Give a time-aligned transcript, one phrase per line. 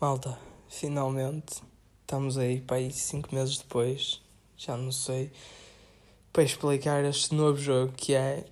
[0.00, 0.36] Malta,
[0.68, 1.62] finalmente
[2.00, 4.20] estamos aí para aí 5 meses depois,
[4.56, 5.30] já não sei,
[6.32, 8.44] para explicar este novo jogo que é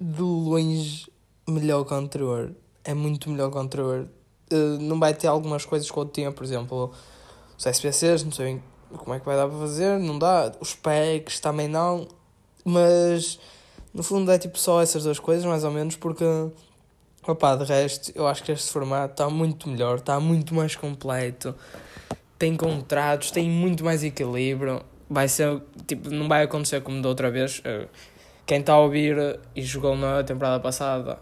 [0.00, 1.10] de longe
[1.48, 2.54] melhor que o anterior.
[2.84, 4.08] É muito melhor que o anterior.
[4.52, 6.92] Uh, não vai ter algumas coisas que eu tinha, por exemplo,
[7.58, 8.62] os SPCs, não sei
[8.96, 10.52] como é que vai dar para fazer, não dá.
[10.60, 12.06] Os packs também não,
[12.64, 13.38] mas
[13.92, 16.24] no fundo é tipo só essas duas coisas, mais ou menos, porque
[17.26, 21.56] Opa, de resto, eu acho que este formato está muito melhor, está muito mais completo,
[22.38, 24.80] tem contratos, tem muito mais equilíbrio.
[25.10, 27.60] Vai ser, tipo, não vai acontecer como da outra vez.
[27.64, 27.88] Eh,
[28.46, 31.18] quem está a ouvir e jogou na temporada passada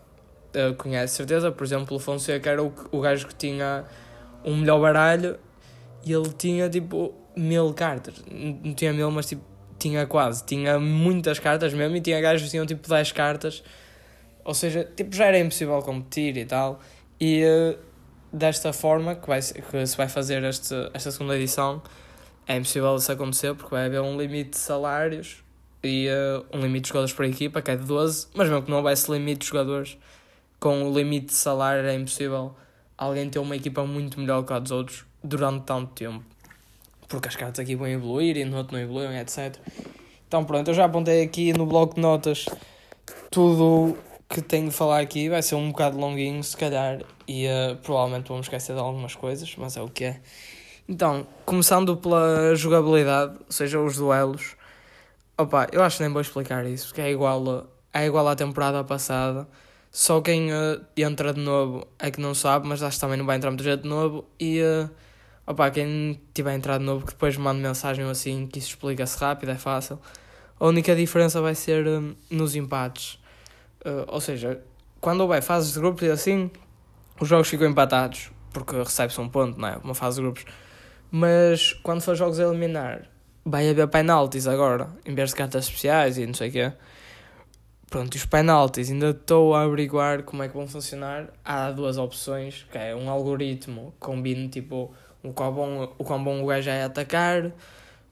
[0.53, 1.51] eh, conhece certeza.
[1.51, 3.85] Por exemplo, o Fonseca era o, o gajo que tinha
[4.45, 5.39] um melhor baralho
[6.05, 8.15] e ele tinha tipo mil cartas.
[8.31, 9.43] Não tinha mil, mas tipo,
[9.79, 10.45] tinha quase.
[10.45, 13.63] Tinha muitas cartas mesmo e tinha gajos que tinham tipo 10 cartas
[14.45, 16.81] ou seja, tipo, já era impossível competir e tal.
[17.19, 17.79] E uh,
[18.33, 21.83] desta forma que, vai, que se vai fazer este, esta segunda edição,
[22.47, 25.43] é impossível isso acontecer porque vai haver um limite de salários
[25.83, 28.71] e uh, um limite de jogadores por equipa, que é de 12, mas mesmo que
[28.71, 29.97] não houvesse limite de jogadores,
[30.61, 32.55] com o limite de salário é impossível
[32.97, 36.25] alguém ter uma equipa muito melhor que a dos outros durante tanto tempo.
[37.09, 39.57] Porque as cartas aqui vão evoluir e no outro não evoluem, etc.
[40.27, 42.47] Então pronto, eu já apontei aqui no bloco de notas
[43.31, 43.97] tudo
[44.29, 48.29] que tenho de falar aqui vai ser um bocado longuinho, se calhar, e uh, provavelmente
[48.29, 50.21] vamos esquecer de algumas coisas, mas é o que é.
[50.89, 54.57] Então, começando pela jogabilidade, ou seja, os duelos,
[55.37, 58.83] opa, eu acho que nem vou explicar isso, porque é igual, é igual à temporada
[58.85, 59.49] passada,
[59.91, 63.27] só quem uh, entra de novo é que não sabe, mas acho que também não
[63.27, 64.89] vai entrar muita gente de novo, e uh,
[65.47, 69.57] opa, quem tiver entrado novo, que depois manda mensagem assim, que isso explica-se rápido, é
[69.57, 69.99] fácil.
[70.59, 73.19] A única diferença vai ser uh, nos empates
[73.85, 74.63] Uh, ou seja,
[74.99, 76.51] quando houver fases de grupos e assim,
[77.21, 79.77] os jogos ficam empatados, porque recebe-se um ponto, não é?
[79.85, 80.47] Uma fase de grupos.
[81.11, 83.03] Mas quando for jogos a eliminar,
[83.45, 86.73] vai haver penaltis agora, em vez de cartas especiais e não sei o quê.
[87.91, 91.29] Pronto, e os penaltis, ainda estou a averiguar como é que vão funcionar.
[91.45, 94.95] Há duas opções, que é um algoritmo que combina tipo
[95.25, 97.51] o quão bom o, quão bom o gajo é atacar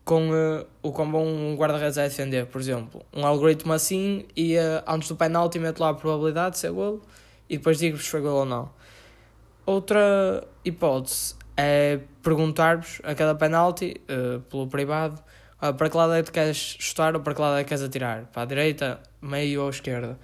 [0.04, 3.04] com uh, o quão bom um guarda-redes é defender, por exemplo.
[3.12, 7.00] Um algoritmo assim e uh, antes do penalti meto lá a probabilidade de ser gol
[7.48, 8.70] e depois digo-vos se foi gol ou não.
[9.64, 15.22] Outra hipótese é perguntar-vos a cada penalti, uh, pelo privado,
[15.62, 17.84] uh, para que lado é que queres chutar ou para que lado é que queres
[17.84, 18.24] atirar?
[18.32, 20.18] Para a direita, meio ou esquerda?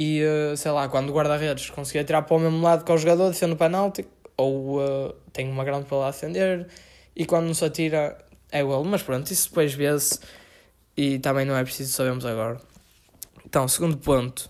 [0.00, 0.22] E
[0.56, 3.54] sei lá, quando o guarda-redes conseguir atirar para o mesmo lado que o jogador, defende
[3.54, 4.06] o penalti,
[4.38, 6.68] ou uh, tem uma grande probabilidade de defender,
[7.14, 8.16] e quando não se atira,
[8.50, 10.20] é gol, mas pronto, isso depois vê-se
[10.96, 12.60] e também não é preciso sabermos agora.
[13.44, 14.48] Então, segundo ponto,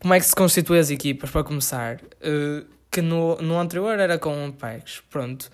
[0.00, 1.96] como é que se constituem as equipas, para começar?
[1.96, 5.50] Uh, que no, no anterior era com packs, pronto.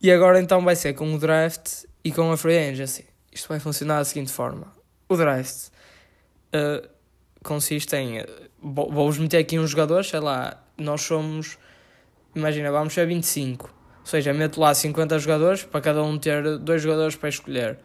[0.00, 3.04] E agora então vai ser com o draft e com a free agency.
[3.32, 4.72] Isto vai funcionar da seguinte forma.
[5.08, 5.70] O draft
[6.54, 6.88] uh,
[7.42, 8.24] consiste em...
[8.62, 11.58] Vou-vos meter aqui uns jogadores, sei lá, nós somos...
[12.38, 13.78] Imagina, vamos ser 25
[14.08, 17.78] ou seja, meto lá 50 jogadores para cada um ter dois jogadores para escolher.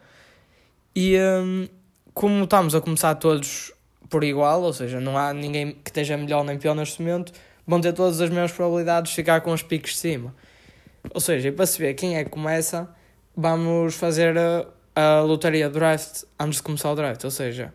[0.96, 1.68] E um,
[2.14, 3.74] como estamos a começar todos
[4.08, 7.30] por igual, ou seja, não há ninguém que esteja melhor nem pior neste momento,
[7.66, 10.34] vão ter todas as mesmas probabilidades de ficar com os picos de cima.
[11.12, 12.88] Ou seja, para saber quem é que começa,
[13.36, 17.22] vamos fazer a, a lotaria draft antes de começar o draft.
[17.22, 17.70] Ou seja,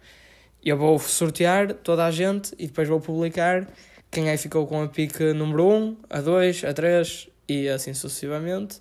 [0.65, 3.67] eu vou sortear toda a gente e depois vou publicar
[4.11, 7.93] quem é que ficou com a pique número 1, a 2, a 3 e assim
[7.93, 8.79] sucessivamente,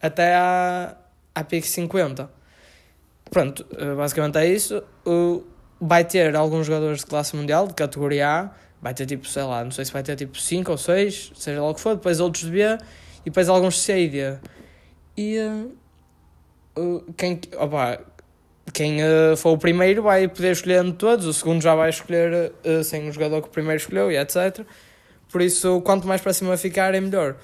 [0.00, 0.96] até à,
[1.34, 2.30] à PIC 50.
[3.30, 4.82] Pronto, eh, basicamente é isso.
[5.80, 8.50] Vai ter alguns jogadores de classe mundial, de categoria A,
[8.80, 11.60] vai ter tipo, sei lá, não sei se vai ter tipo 5 ou 6, seja
[11.60, 14.38] lá o que for, depois outros de B e depois alguns de C e D.
[15.16, 15.38] E
[16.76, 18.00] uh, quem, opa,
[18.72, 22.52] quem uh, for o primeiro vai poder escolher entre todos, o segundo já vai escolher
[22.64, 24.60] uh, sem o jogador que o primeiro escolheu e etc.
[25.30, 27.36] Por isso, quanto mais para cima ficar, é melhor.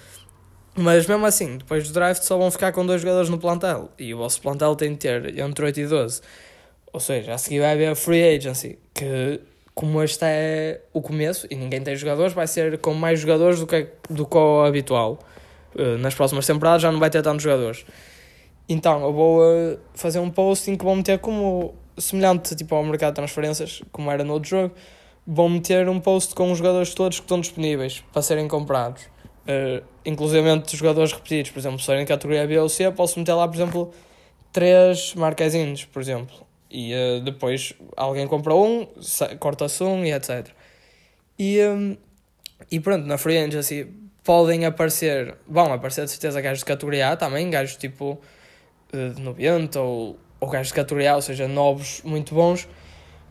[0.75, 3.91] Mas mesmo assim, depois do draft só vão ficar com dois jogadores no plantel.
[3.99, 6.20] E o vosso plantel tem de ter entre 8 e 12.
[6.93, 9.41] Ou seja, a seguir vai haver a free agency, que
[9.75, 13.67] como este é o começo e ninguém tem jogadores, vai ser com mais jogadores do
[13.67, 15.19] que, do que o habitual.
[15.76, 17.85] Eh, nas próximas temporadas já não vai ter tantos jogadores.
[18.69, 23.11] Então eu vou eh, fazer um posting que vou meter como semelhante tipo, ao mercado
[23.11, 24.75] de transferências, como era no outro jogo.
[25.26, 29.12] Vou meter um post com os jogadores todos que estão disponíveis para serem comprados
[29.43, 33.47] uh, inclusivamente jogadores repetidos, por exemplo, se forem categoria B ou C, posso meter lá,
[33.47, 33.93] por exemplo,
[34.53, 36.35] três marquezinhos, por exemplo.
[36.70, 38.87] E uh, depois alguém compra um,
[39.38, 40.49] corta-se um e etc.
[41.38, 41.97] E, um,
[42.70, 43.87] e pronto, na Free Agency
[44.25, 48.20] podem aparecer, vão aparecer de certeza gajos de categoria A também, gajos tipo uh,
[48.93, 52.69] de 90 ou, ou gajos de categoria ou seja, novos muito bons.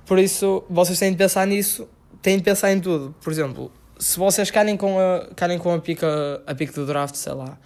[0.06, 1.88] Por isso, vocês têm de pensar nisso,
[2.22, 3.16] têm de pensar em tudo.
[3.22, 7.16] Por exemplo, se vocês querem com a, querem com a pica, a pica do draft,
[7.16, 7.58] sei lá,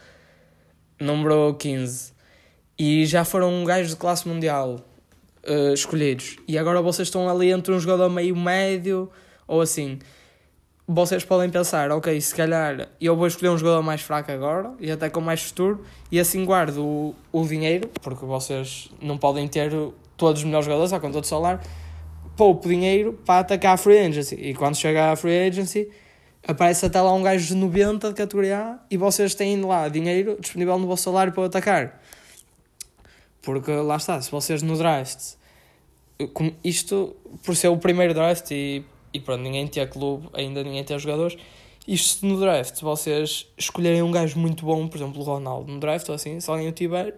[0.99, 2.13] número 15,
[2.77, 4.81] e já foram um gajo de classe mundial
[5.47, 9.09] uh, escolhidos, e agora vocês estão ali entre um jogador meio médio,
[9.47, 9.97] ou assim,
[10.87, 14.91] vocês podem pensar, ok, se calhar eu vou escolher um jogador mais fraco agora, e
[14.91, 19.71] até com mais futuro, e assim guardo o, o dinheiro, porque vocês não podem ter
[20.15, 21.59] todos os melhores jogadores, só com todo o salário,
[22.37, 25.89] poupo dinheiro para atacar a free agency, e quando chega a free agency
[26.47, 30.37] aparece até lá um gajo de 90 de categoria A e vocês têm lá dinheiro
[30.39, 32.01] disponível no vosso salário para atacar.
[33.41, 35.33] Porque lá está, se vocês no draft,
[36.63, 38.83] isto por ser o primeiro draft e,
[39.15, 41.37] e pronto, ninguém tem clube, ainda ninguém tem jogadores,
[41.87, 45.79] isto no draft, se vocês escolherem um gajo muito bom, por exemplo o Ronaldo no
[45.79, 47.15] draft ou assim, se alguém o tiver,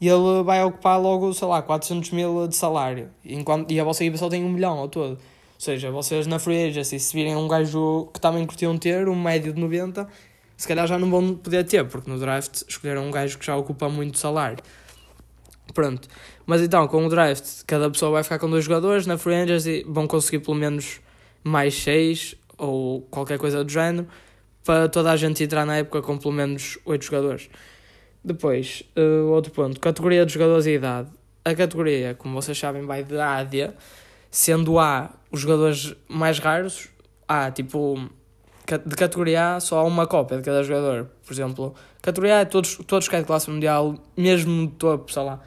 [0.00, 4.18] ele vai ocupar logo, sei lá, 400 mil de salário, enquanto, e a vossa equipa
[4.18, 5.12] só tem um milhão ao todo.
[5.12, 9.20] Ou seja, vocês na free agency, se virem um gajo que também curtiam ter, um
[9.20, 10.08] médio de 90,
[10.56, 13.56] se calhar já não vão poder ter, porque no draft escolheram um gajo que já
[13.56, 14.58] ocupa muito salário.
[15.74, 16.08] Pronto.
[16.46, 19.84] Mas então, com o draft, cada pessoa vai ficar com dois jogadores, na free agency
[19.86, 21.00] vão conseguir pelo menos
[21.42, 24.06] mais seis, ou qualquer coisa do género,
[24.64, 27.48] para toda a gente entrar na época com pelo menos oito jogadores.
[28.22, 31.08] Depois, uh, outro ponto, categoria de jogadores e idade.
[31.44, 33.70] A categoria, como vocês sabem, vai de A a D,
[34.30, 36.88] sendo A os jogadores mais raros,
[37.26, 37.98] há tipo
[38.84, 41.08] de categoria A só há uma cópia de cada jogador.
[41.24, 45.22] Por exemplo, categoria A é todos, todos é de classe mundial, mesmo de topo, sei
[45.22, 45.40] lá,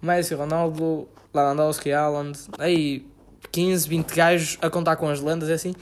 [0.00, 3.04] Messi, Ronaldo, Lewandowski, Haaland, aí
[3.52, 5.74] 15, 20 gajos a contar com as lendas assim,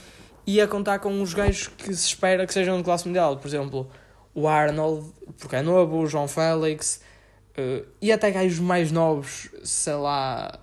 [0.46, 3.36] e a contar com os gajos que se espera que sejam de classe mundial.
[3.36, 3.90] Por exemplo,
[4.34, 5.06] o Arnold,
[5.38, 7.00] porque é novo, o João Félix,
[7.58, 10.58] uh, e até gajos mais novos, sei lá,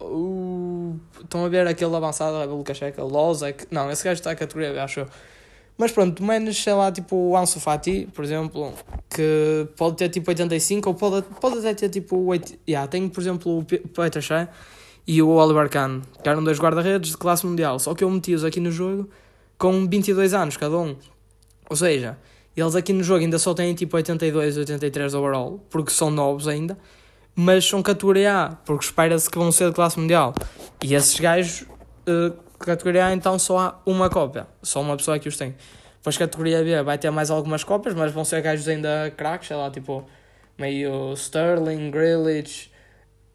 [0.00, 0.96] o...
[1.20, 3.66] Estão a ver aquele avançado, o Lukashenko, o Lozek.
[3.70, 5.06] Não, esse gajo está a categoria, acho eu.
[5.76, 8.72] Mas pronto, menos, sei lá, tipo o Ansu Fati, por exemplo,
[9.08, 12.58] que pode ter tipo 85 ou pode, pode até ter tipo 8.
[12.68, 14.46] Yeah, tenho, por exemplo, o Peter Shea
[15.06, 17.78] e o Oliver Kahn, que eram dois guarda-redes de classe mundial.
[17.78, 19.08] Só que eu meti-os aqui no jogo
[19.58, 20.96] com 22 anos cada um.
[21.68, 22.18] Ou seja,
[22.56, 26.76] eles aqui no jogo ainda só têm tipo 82, 83 overall, porque são novos ainda
[27.34, 30.34] mas são categoria A, porque espera-se que vão ser de classe mundial.
[30.82, 35.28] E esses gajos, uh, categoria A, então só há uma cópia, só uma pessoa que
[35.28, 35.54] os tem.
[35.96, 39.56] Depois categoria B vai ter mais algumas cópias, mas vão ser gajos ainda craques, sei
[39.56, 40.04] lá, tipo
[40.58, 42.69] meio Sterling, Grealish,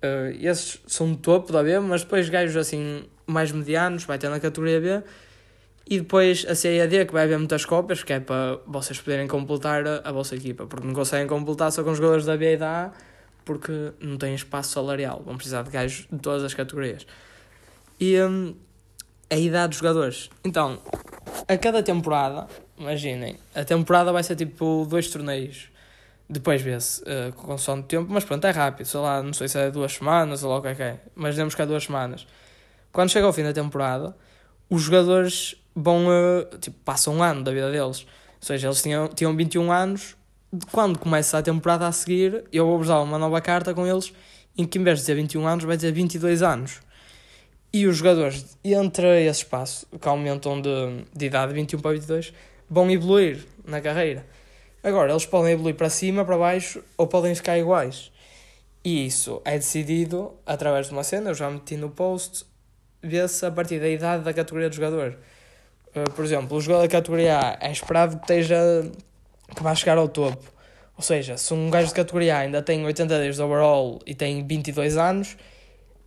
[0.06, 4.30] uh, esses são do topo da B, mas depois gajos assim mais medianos vai ter
[4.30, 5.04] na categoria B.
[5.88, 9.00] E depois a e a D, que vai haver muitas cópias, que é para vocês
[9.00, 12.36] poderem completar a, a vossa equipa, porque não conseguem completar só com os jogadores da
[12.36, 12.92] B e da A
[13.46, 17.06] porque não têm espaço salarial, vão precisar de gajos de todas as categorias.
[18.00, 18.56] E um,
[19.30, 20.30] a idade dos jogadores.
[20.44, 20.82] Então,
[21.48, 22.48] a cada temporada,
[22.78, 25.70] imaginem, a temporada vai ser tipo dois torneios.
[26.28, 29.48] Depois vê-se uh, com som de tempo, mas pronto, é rápido, sei lá, não sei
[29.48, 32.26] se é duas semanas ou o que é que é, mas demos é duas semanas.
[32.92, 34.16] Quando chega ao fim da temporada,
[34.70, 38.02] os jogadores vão, uh, tipo, passam um ano da vida deles.
[38.02, 40.16] Ou seja, eles tinham, tinham 21 anos,
[40.72, 44.14] quando começa a temporada a seguir, eu vou-vos dar uma nova carta com eles,
[44.58, 46.80] em que em vez de dizer 21 anos, vai dizer 22 anos.
[47.74, 52.34] E os jogadores, entre esse espaço, que aumentam de, de idade de 21 para 22,
[52.70, 54.26] vão evoluir na carreira.
[54.86, 58.12] Agora, eles podem evoluir para cima, para baixo, ou podem ficar iguais.
[58.84, 62.46] E isso é decidido através de uma cena, eu já meti no post,
[63.02, 65.18] vê-se a partir da idade da categoria do jogador.
[65.88, 68.58] Uh, por exemplo, o jogador da categoria A é esperado que esteja
[69.56, 70.54] que vai chegar ao topo.
[70.96, 74.14] Ou seja, se um gajo de categoria A ainda tem 80 dias de overall e
[74.14, 75.36] tem 22 anos,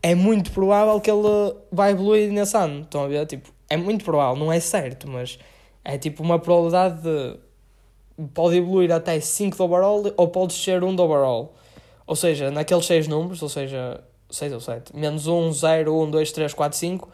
[0.01, 2.83] é muito provável que ele vai evoluir nesse ano.
[2.83, 3.27] Estão a ver?
[3.27, 5.37] Tipo, é muito provável, não é certo, mas
[5.85, 7.48] é tipo uma probabilidade de.
[8.35, 11.55] Pode evoluir até 5 de overall ou pode ser 1 de overall.
[12.07, 16.33] Ou seja, naqueles 6 números, ou seja, 6 ou 7, menos 1, 0, 1, 2,
[16.33, 17.09] 3, 4, 5,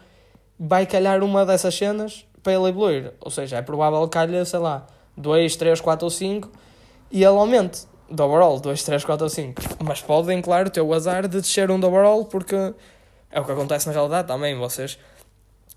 [0.59, 3.13] vai calhar uma dessas cenas para ele evoluir.
[3.19, 6.51] Ou seja, é provável que calhe, sei lá, 2, 3, 4 ou 5
[7.11, 9.61] e ele aumente do overall 2, 3, 4 ou 5.
[9.83, 12.55] Mas podem, claro, ter o azar de descer um do overall porque
[13.31, 14.55] é o que acontece na realidade também.
[14.57, 14.97] Vocês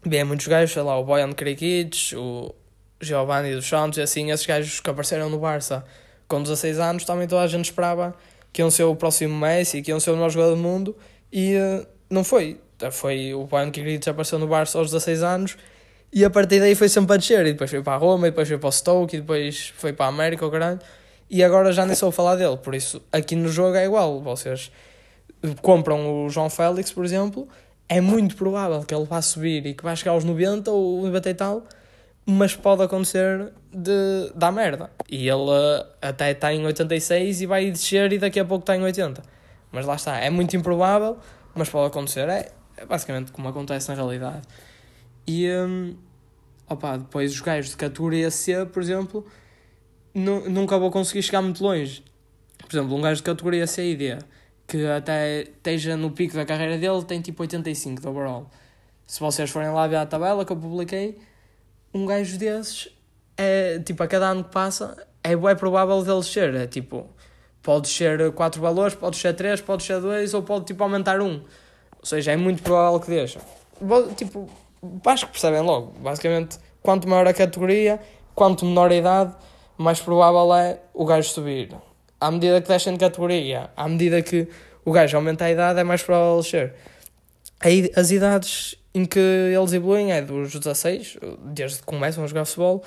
[0.05, 2.55] veem muitos gajos, sei lá, o Boyan Krikic, o
[3.01, 5.85] Giovanni dos Santos e assim, esses gajos que apareceram no Barça
[6.27, 8.15] com 16 anos, também toda a gente esperava
[8.53, 10.97] que iam ser o próximo Messi, que iam ser o melhor jogador do mundo
[11.33, 12.61] e uh, não foi.
[12.93, 15.57] Foi o Banco Gritos apareceu no Barça aos 16 anos
[16.13, 17.47] e a partir daí foi sempre a descer.
[17.47, 19.93] E depois foi para a Roma, e depois foi para o Stoke, e depois foi
[19.93, 20.79] para a América, o caralho.
[21.31, 22.57] E agora já nem sou a falar dele.
[22.57, 24.21] Por isso, aqui no jogo é igual.
[24.21, 24.73] Vocês
[25.61, 27.47] compram o João Félix, por exemplo,
[27.89, 31.31] é muito provável que ele vá subir e que vai chegar aos 90 ou 90
[31.31, 31.65] e tal,
[32.31, 34.91] mas pode acontecer de dar merda.
[35.09, 35.51] E ele
[36.03, 39.23] até está em 86 e vai descer e daqui a pouco está em 80.
[39.73, 41.17] Mas lá está, é muito improvável,
[41.55, 42.29] mas pode acontecer.
[42.29, 44.43] É, é basicamente como acontece na realidade.
[45.27, 45.97] E um,
[46.69, 49.25] opa, depois os gajos de categoria C, por exemplo,
[50.15, 52.05] nunca vou conseguir chegar muito longe.
[52.59, 54.19] Por exemplo, um gajo de categoria C e D
[54.67, 58.51] que até esteja no pico da carreira dele, tem tipo 85 de overall.
[59.07, 61.17] Se vocês forem lá ver a tabela que eu publiquei,
[61.93, 62.89] um gajo desses,
[63.37, 66.55] é, tipo, a cada ano que passa, é bem provável dele ser.
[66.55, 67.07] É tipo,
[67.63, 71.25] pode ser 4 valores, pode ser 3, pode ser 2 ou pode tipo aumentar 1.
[71.27, 71.43] Ou
[72.05, 73.41] seja, é muito provável que deixa.
[74.17, 74.49] Tipo,
[75.07, 75.93] acho que percebem logo.
[76.01, 78.01] Basicamente, quanto maior a categoria,
[78.35, 79.35] quanto menor a idade,
[79.77, 81.75] mais provável é o gajo subir
[82.21, 84.49] à medida que descem de categoria, à medida que
[84.85, 86.75] o gajo aumenta a idade, é mais provável ser.
[87.61, 92.45] Aí, as idades em que eles evoluem é dos 16, desde que começam a jogar
[92.45, 92.85] futebol,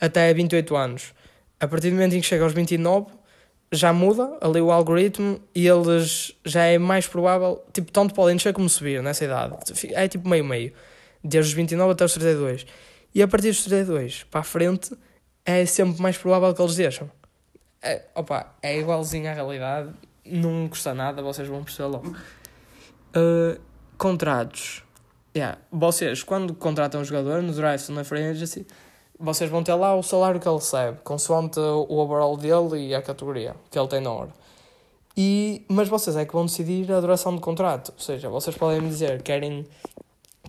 [0.00, 1.14] até 28 anos.
[1.60, 3.06] A partir do momento em que chega aos 29,
[3.72, 8.52] já muda ali o algoritmo e eles já é mais provável, tipo, tanto podem descer
[8.52, 9.56] como subir nessa idade.
[9.92, 10.72] É tipo meio-meio,
[11.22, 12.66] desde os 29 até os 32.
[13.14, 14.96] E a partir dos 32 para a frente,
[15.44, 17.10] é sempre mais provável que eles deixam.
[17.82, 19.90] É, opa, é igualzinho à realidade,
[20.24, 22.16] não custa nada, vocês vão perceber logo.
[23.14, 23.60] Uh,
[23.98, 24.83] contratos.
[25.34, 25.58] Yeah.
[25.70, 28.66] Vocês, quando contratam um jogador no drive na free agency,
[29.18, 33.02] vocês vão ter lá o salário que ele recebe, consoante o overall dele e a
[33.02, 34.30] categoria que ele tem na hora.
[35.16, 37.92] E, mas vocês é que vão decidir a duração do contrato.
[37.96, 39.66] Ou seja, vocês podem me dizer querem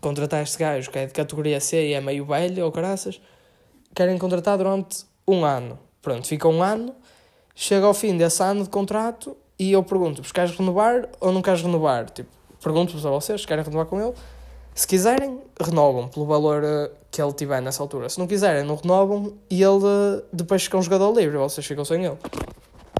[0.02, 3.22] contratar este gajo que é de categoria C e é meio velho ou caraças,
[3.94, 5.80] querem contratar durante um ano.
[6.02, 6.94] Pronto, fica um ano
[7.56, 11.62] chega ao fim desse ano de contrato e eu pergunto-vos: queres renovar ou não queres
[11.62, 12.10] renovar?
[12.10, 12.30] Tipo,
[12.62, 14.14] pergunto-vos a vocês querem renovar com ele.
[14.76, 18.10] Se quiserem, renovam pelo valor eh, que ele tiver nessa altura.
[18.10, 21.86] Se não quiserem, não renovam e ele eh, depois fica um jogador livre, vocês ficam
[21.86, 22.18] sem ele.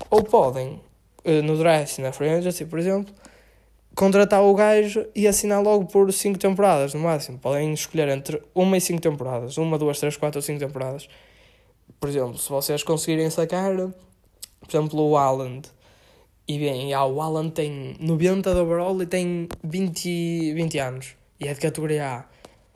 [0.10, 0.80] Ou podem,
[1.26, 3.14] eh, no draft, na free agency, por exemplo,
[3.94, 7.38] contratar o gajo e assinar logo por 5 temporadas, no máximo.
[7.40, 9.58] Podem escolher entre 1 e 5 temporadas.
[9.58, 11.10] 1, 2, 3, 4 ou 5 temporadas.
[12.00, 15.68] Por exemplo, se vocês conseguirem sacar por exemplo, o Haaland.
[16.48, 21.25] E bem, já, o Haaland tem 90 de overall e tem 20, 20 anos.
[21.40, 22.26] E é de categoria A.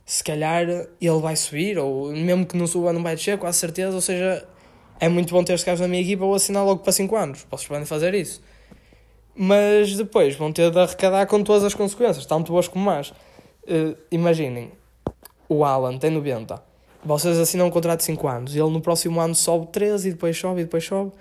[0.05, 3.93] Se calhar ele vai subir, ou mesmo que não suba, não vai descer, quase certeza.
[3.93, 4.45] Ou seja,
[4.99, 7.45] é muito bom ter este caso na minha equipa ou assinar logo para 5 anos.
[7.49, 8.41] Vocês podem fazer isso.
[9.35, 13.09] Mas depois vão ter de arrecadar com todas as consequências, tanto boas como más.
[13.63, 14.71] Uh, imaginem,
[15.47, 16.61] o Alan tem 90.
[17.05, 18.55] Vocês assinam um contrato de 5 anos.
[18.55, 21.11] Ele no próximo ano sobe 13 e depois sobe e depois sobe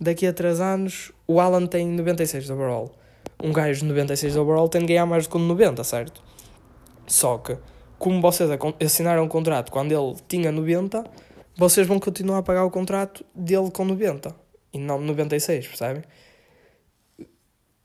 [0.00, 2.90] daqui a 3 anos o Alan tem 96 de overall.
[3.42, 6.22] Um gajo de 96 de overall tem de ganhar mais do que 90, certo?
[7.10, 7.58] Só que,
[7.98, 8.48] como vocês
[8.80, 11.04] assinaram um contrato quando ele tinha 90,
[11.56, 14.32] vocês vão continuar a pagar o contrato dele com 90
[14.72, 16.02] e não 96, percebem?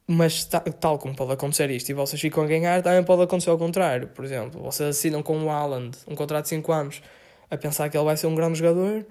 [0.07, 0.45] Mas
[0.79, 4.09] tal como pode acontecer isto e vocês ficam a ganhar, também pode acontecer ao contrário.
[4.09, 7.01] Por exemplo, vocês assinam com o Alan um contrato de 5 anos
[7.49, 9.03] a pensar que ele vai ser um grande jogador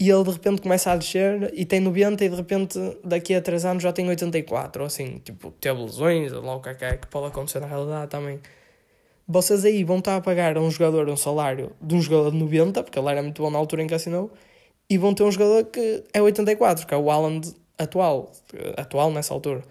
[0.00, 3.42] e ele de repente começa a descer e tem 90 e de repente daqui a
[3.42, 6.96] 3 anos já tem 84, ou assim, tipo, teve lesões, lá o é que, é,
[6.96, 8.40] que pode acontecer na realidade também.
[9.26, 12.38] Vocês aí vão estar a pagar a um jogador um salário de um jogador de
[12.38, 14.30] 90, porque ele era muito bom na altura em que assinou,
[14.90, 17.40] e vão ter um jogador que é 84, que é o Alan
[17.78, 18.32] atual,
[18.76, 19.62] atual nessa altura.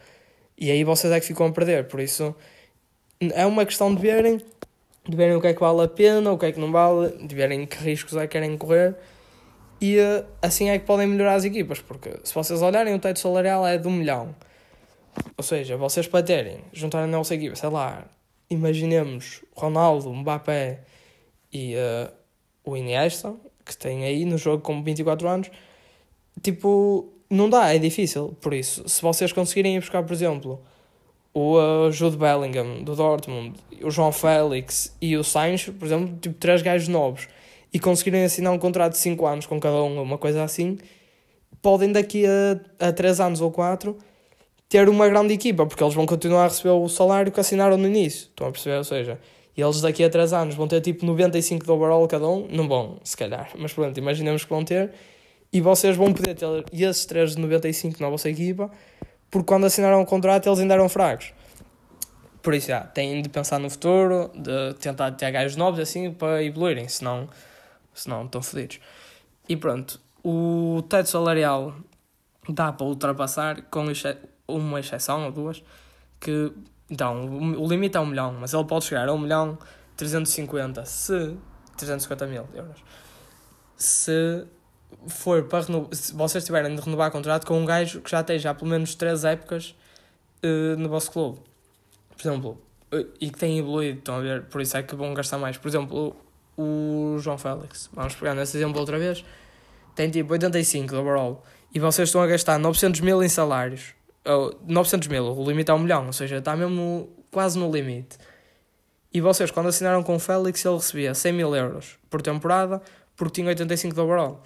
[0.58, 2.36] E aí vocês é que ficam a perder, por isso
[3.20, 4.38] é uma questão de verem,
[5.08, 7.28] de verem o que é que vale a pena, o que é que não vale,
[7.28, 8.96] de verem que riscos é que querem correr
[9.82, 13.20] e eh, assim é que podem melhorar as equipas, porque se vocês olharem, o teto
[13.20, 14.36] salarial é de um milhão.
[15.36, 18.06] Ou seja, vocês para terem, juntarem a nossa equipa, sei lá,
[18.52, 20.82] imaginemos Ronaldo, Mbappé
[21.52, 22.12] e uh,
[22.64, 23.34] o Iniesta,
[23.66, 25.52] que tem aí no jogo com 24 anos,
[26.42, 28.36] tipo, não dá, é difícil.
[28.42, 30.62] Por isso, se vocês conseguirem ir buscar, por exemplo,
[31.34, 36.36] o uh, Jude Bellingham do Dortmund, o João Félix e o Sainz, por exemplo, tipo,
[36.36, 37.28] três gajos novos
[37.74, 40.78] e conseguirem assinar um contrato de 5 anos com cada um, uma coisa assim,
[41.62, 43.98] podem daqui a, a 3 anos ou 4
[44.72, 47.86] ter uma grande equipa, porque eles vão continuar a receber o salário que assinaram no
[47.86, 48.30] início.
[48.30, 48.78] Estão a perceber?
[48.78, 49.20] Ou seja,
[49.56, 52.98] eles daqui a 3 anos vão ter tipo 95 de overall cada um, não vão,
[53.04, 54.94] se calhar, mas pronto, imaginemos que vão ter,
[55.52, 58.72] e vocês vão poder ter esses 3 de 95 na vossa equipa,
[59.30, 61.34] porque quando assinaram o contrato eles ainda eram fracos.
[62.42, 66.42] Por isso, já, têm de pensar no futuro, de tentar ter gajos novos assim para
[66.42, 67.28] evoluírem, senão,
[67.94, 68.80] senão estão fodidos.
[69.50, 71.76] E pronto, o teto salarial
[72.48, 73.92] dá para ultrapassar com
[74.56, 75.64] uma exceção ou duas,
[76.20, 76.52] que
[76.90, 77.26] então
[77.58, 79.58] o limite é um milhão, mas ele pode chegar a um milhão
[79.96, 81.38] 350 se
[81.78, 82.84] 350 mil euros.
[83.78, 84.46] Se
[85.08, 88.54] for para se vocês tiverem de renovar contrato com um gajo que já esteja há
[88.54, 89.76] pelo menos 3 épocas
[90.44, 91.40] uh, no vosso clube,
[92.10, 92.62] por exemplo,
[92.94, 95.58] uh, e que tem evoluído, estão a ver, por isso é que vão gastar mais.
[95.58, 96.16] Por exemplo,
[96.58, 99.24] o, o João Félix, vamos pegar nesse exemplo outra vez,
[99.96, 101.44] tem tipo 85 de overall
[101.74, 103.94] e vocês estão a gastar 900 mil em salários,
[104.26, 108.18] ou 900 mil, o limite é um milhão, ou seja, está mesmo quase no limite.
[109.14, 112.82] E vocês, quando assinaram com o Félix, ele recebia 100 mil euros por temporada,
[113.16, 114.44] porque tinha 85 de overall.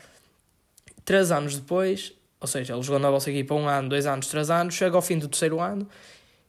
[1.03, 4.49] Três anos depois, ou seja, ele jogou na vossa equipa um ano, dois anos, três
[4.49, 5.87] anos, chega ao fim do terceiro ano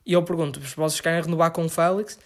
[0.05, 2.19] e eu pergunto-vos se vocês querem renovar com o Félix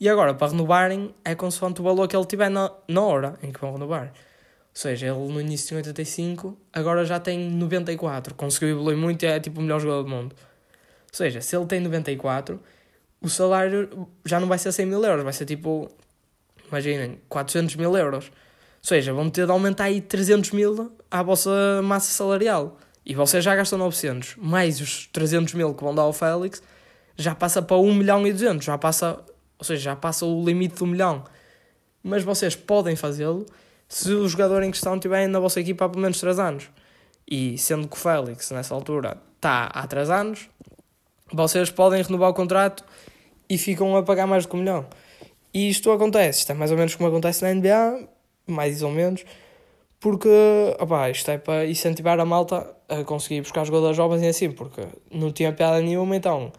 [0.00, 3.50] e agora, para renovarem, é consoante o valor que ele tiver na, na hora em
[3.50, 4.08] que vão renovar.
[4.08, 8.34] Ou seja, ele no início tinha 85, agora já tem 94.
[8.34, 10.36] Conseguiu evoluir muito e é tipo o melhor jogador do mundo.
[11.10, 12.60] Ou seja, se ele tem 94,
[13.20, 15.90] o salário já não vai ser 100 mil euros, vai ser tipo,
[16.68, 18.26] imaginem, 400 mil euros.
[18.26, 22.78] Ou seja, vão ter de aumentar aí 300 mil à vossa massa salarial.
[23.04, 26.62] E vocês já gastam 900, mais os 300 mil que vão dar ao Félix,
[27.16, 29.24] já passa para 1 milhão e 200, já passa
[29.58, 31.24] ou seja, já passa o limite do milhão.
[32.02, 33.44] Mas vocês podem fazê-lo
[33.88, 36.70] se o jogador em questão estiver na vossa equipa há pelo menos 3 anos.
[37.28, 40.48] E sendo que o Félix, nessa altura, está há 3 anos,
[41.32, 42.84] vocês podem renovar o contrato
[43.48, 44.86] e ficam a pagar mais do que um milhão.
[45.52, 48.08] E isto acontece, isto é mais ou menos como acontece na NBA,
[48.46, 49.24] mais ou menos,
[50.00, 50.28] porque
[50.78, 54.82] opa, isto é para incentivar a malta a conseguir buscar jogadores jovens e assim, porque
[55.10, 56.52] não tinha piada nenhuma, então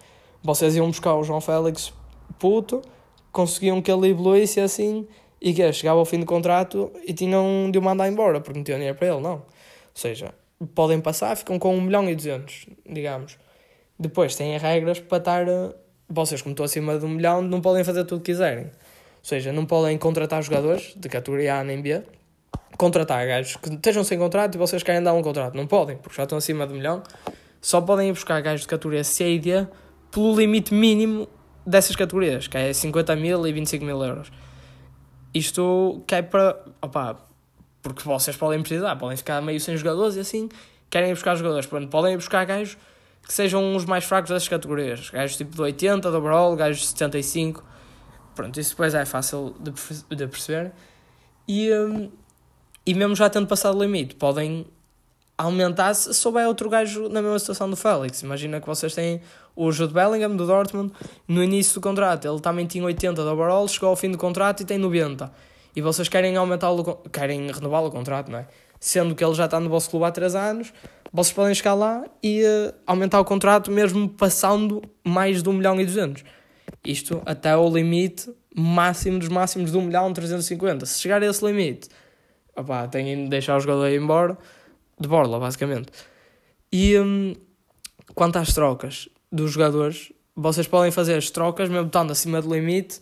[0.43, 1.93] vocês iam buscar o João Félix
[2.37, 2.81] puto,
[3.31, 5.07] conseguiam que ele evoluísse assim
[5.41, 8.63] e que chegava ao fim do contrato e tinham de o mandar embora porque não
[8.63, 9.35] tinham dinheiro para ele, não.
[9.35, 9.45] Ou
[9.93, 10.33] seja,
[10.75, 13.37] podem passar, ficam com 1 milhão e 200, digamos.
[13.99, 15.45] Depois têm regras para estar.
[16.07, 18.65] Vocês, como estão acima de 1 milhão, não podem fazer tudo o que quiserem.
[18.65, 18.71] Ou
[19.23, 22.01] seja, não podem contratar jogadores de categoria A nem B,
[22.77, 25.55] contratar gajos que estejam sem contrato e vocês querem dar um contrato.
[25.55, 27.03] Não podem, porque já estão acima de 1 milhão.
[27.61, 29.67] Só podem ir buscar gajos de categoria C e D
[30.09, 31.27] pelo limite mínimo
[31.65, 34.31] dessas categorias, que é 50 mil e 25 mil euros.
[35.33, 36.57] Isto que é para.
[36.81, 37.17] Opa,
[37.81, 40.49] porque vocês podem precisar, podem ficar meio sem jogadores e assim,
[40.89, 41.65] querem ir buscar jogadores.
[41.65, 42.77] Pronto, podem ir buscar gajos
[43.29, 45.11] que sejam os mais fracos dessas categorias.
[45.11, 47.63] Gajos tipo de 80, de overall, gajos de 75.
[48.33, 49.71] Pronto, isso depois é fácil de,
[50.15, 50.71] de perceber.
[51.47, 52.09] E, um,
[52.83, 54.65] e mesmo já tendo passado o limite, podem
[55.37, 58.23] aumentar se souber outro gajo na mesma situação do Félix.
[58.23, 59.21] Imagina que vocês têm
[59.55, 60.91] o Jude Bellingham do Dortmund
[61.27, 62.27] no início do contrato.
[62.27, 65.31] Ele também tinha 80 de overall, chegou ao fim do contrato e tem 90.
[65.75, 68.47] E vocês querem aumentá-lo, querem renová-lo o contrato, não é?
[68.79, 70.73] Sendo que ele já está no vosso clube há 3 anos,
[71.11, 75.79] vocês podem chegar lá e uh, aumentar o contrato mesmo passando mais de 1 milhão
[75.81, 76.23] e 200.
[76.85, 80.85] Isto até o limite máximo dos máximos de 1 milhão e 350.
[80.85, 81.89] Se chegar a esse limite,
[82.55, 84.37] opá, têm de deixar o jogador ir embora
[84.99, 85.89] de borla, basicamente.
[86.71, 87.33] E um,
[88.13, 92.99] quanto às trocas dos jogadores, vocês podem fazer as trocas, mesmo estando acima do limite,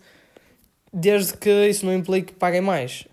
[0.93, 3.07] desde que isso não implique que paguem mais.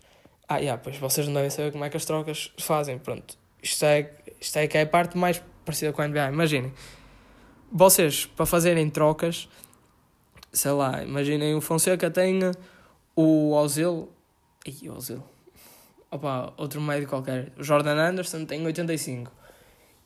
[0.48, 3.36] Ah, yeah, pois vocês não devem saber como é que as trocas fazem, pronto.
[3.62, 4.10] Isto é,
[4.44, 6.28] isto é que é a parte mais parecida com a NBA.
[6.28, 6.72] Imaginem,
[7.72, 9.48] vocês, para fazerem trocas,
[10.52, 12.40] sei lá, imaginem o Fonseca tem
[13.16, 14.10] o Ozil,
[14.66, 15.22] e Ozil,
[16.10, 19.32] opa, outro médio qualquer, o Jordan Anderson tem 85.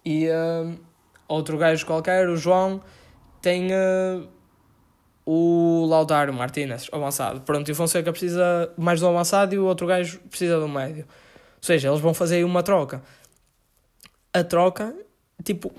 [0.04, 0.78] E uh,
[1.26, 2.80] outro gajo qualquer, o João,
[3.42, 4.28] tem uh,
[5.26, 7.40] o Lautaro Martínez, avançado.
[7.40, 11.04] Pronto, e o Fonseca precisa mais do avançado e o outro gajo precisa do médio.
[11.56, 13.02] Ou seja, eles vão fazer aí uma troca.
[14.32, 14.94] A troca,
[15.42, 15.72] tipo,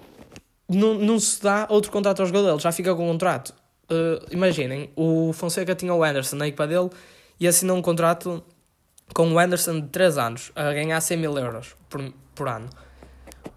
[0.68, 3.54] não, não se dá outro contrato ao jogador, ele já fica com um contrato.
[3.90, 6.90] Uh, imaginem, o Fonseca tinha o Anderson na equipa dele
[7.40, 8.44] e assinou um contrato
[9.14, 12.70] com o Anderson de 3 anos, a ganhar 100 mil euros por, por ano.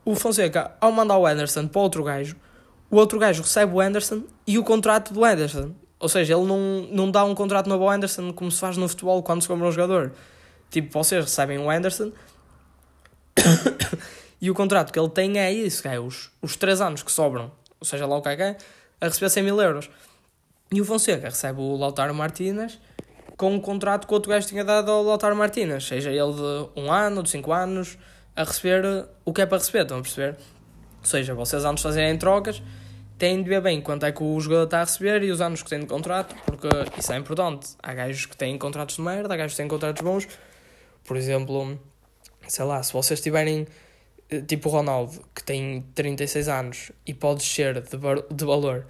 [0.05, 2.37] O Fonseca, ao mandar o Anderson para outro gajo,
[2.91, 5.73] o outro gajo recebe o Anderson e o contrato do Anderson.
[5.99, 8.89] Ou seja, ele não, não dá um contrato novo ao Anderson como se faz no
[8.89, 10.13] futebol quando se compra um jogador.
[10.71, 12.11] Tipo, vocês recebem o Anderson
[14.43, 17.53] e o contrato que ele tem é isso, é os, os 3 anos que sobram,
[17.79, 18.57] ou seja, lá o que é que é,
[19.01, 19.89] a receber 100 mil euros.
[20.73, 22.77] E o Fonseca recebe o Lautaro Martínez
[23.37, 26.81] com o contrato que o outro gajo tinha dado ao Lautaro Martínez, seja ele de
[26.81, 27.97] um ano, de cinco anos,
[28.35, 30.37] a receber o que é para receber, estão a perceber?
[30.99, 32.61] Ou seja, vocês antes de fazerem trocas
[33.19, 35.63] têm de ver bem quanto é que o jogador está a receber e os anos
[35.63, 37.77] que tem de contrato, porque isso é importante.
[37.81, 40.27] Há gajos que têm contratos de merda, há gajos que têm contratos bons.
[41.05, 41.79] Por exemplo,
[42.49, 43.67] sei lá, se vocês tiverem eh,
[44.41, 47.91] tipo o Ronaldo, que tem 36 anos e pode descer de,
[48.31, 48.87] de valor,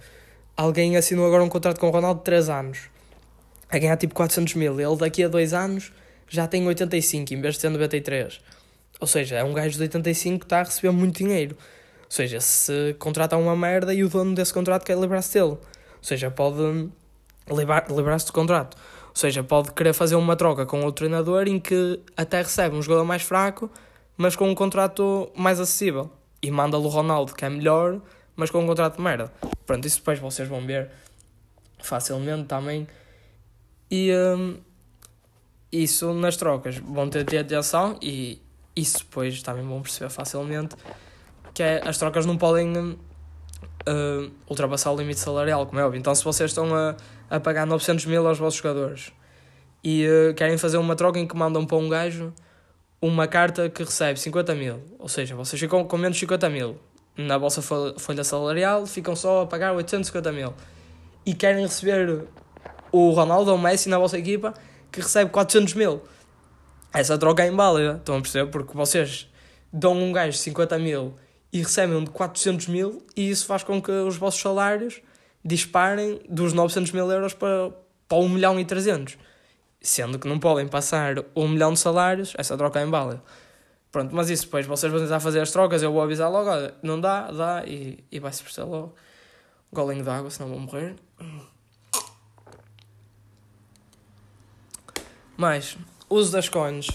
[0.55, 2.79] alguém assinou agora um contrato com o Ronaldo de 3 anos
[3.69, 4.79] a ganhar tipo 400 mil.
[4.79, 5.91] Ele daqui a 2 anos
[6.29, 8.39] já tem 85 em vez de ter 93.
[8.99, 11.57] Ou seja, é um gajo de 85 que está a receber muito dinheiro.
[12.05, 15.51] Ou seja, se contrata uma merda e o dono desse contrato quer livrar-se dele.
[15.51, 15.59] Ou
[16.03, 16.89] seja, pode
[17.49, 18.77] livrar-se do contrato.
[19.09, 22.81] Ou seja, pode querer fazer uma troca com outro treinador em que até recebe um
[22.81, 23.69] jogador mais fraco,
[24.17, 26.09] mas com um contrato mais acessível.
[26.41, 28.01] E manda-lhe o Ronaldo, que é melhor,
[28.35, 29.31] mas com um contrato de merda.
[29.65, 30.89] Pronto, isso depois vocês vão ver
[31.79, 32.87] facilmente também.
[33.89, 34.57] E um,
[35.71, 38.41] isso nas trocas vão ter de atenção e
[38.75, 40.75] isso depois também vão perceber facilmente
[41.53, 45.99] que é, as trocas não podem uh, ultrapassar o limite salarial, como é óbvio.
[45.99, 46.95] Então, se vocês estão a,
[47.29, 49.11] a pagar 900 mil aos vossos jogadores
[49.83, 52.33] e uh, querem fazer uma troca em que mandam para um gajo
[53.05, 56.79] uma carta que recebe 50 mil, ou seja, vocês ficam com menos 50 mil
[57.17, 60.53] na vossa folha salarial, ficam só a pagar 850 mil
[61.25, 62.23] e querem receber
[62.93, 64.53] o Ronaldo ou o Messi na vossa equipa
[64.89, 66.01] que recebe 400 mil.
[66.93, 68.49] Essa troca é inválida, estão a perceber?
[68.49, 69.29] Porque vocês
[69.71, 71.13] dão um gajo 50 mil
[71.51, 75.01] e recebem um de 400 mil e isso faz com que os vossos salários
[75.43, 77.69] disparem dos 900 mil euros para,
[78.07, 79.17] para 1 milhão e 300.
[79.83, 83.21] Sendo que não podem passar 1 milhão de salários, essa troca é inválida.
[83.91, 86.73] Pronto, mas isso depois vocês vão tentar fazer as trocas, eu vou avisar logo, olha,
[86.81, 88.95] não dá, dá, e, e vai-se perceber logo.
[89.71, 90.95] Golinho de água, senão vou morrer.
[95.37, 95.77] Mas,
[96.09, 96.87] uso das coins.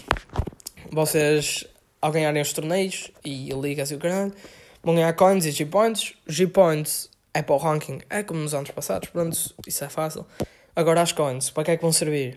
[0.91, 1.69] Vocês
[2.01, 4.35] ao ganharem os torneios e ligas e o grande,
[4.83, 6.15] vão ganhar coins e G-Points.
[6.27, 10.27] G-Points é para o ranking, é como nos anos passados, pronto, isso é fácil.
[10.75, 12.37] Agora as coins, para que é que vão servir?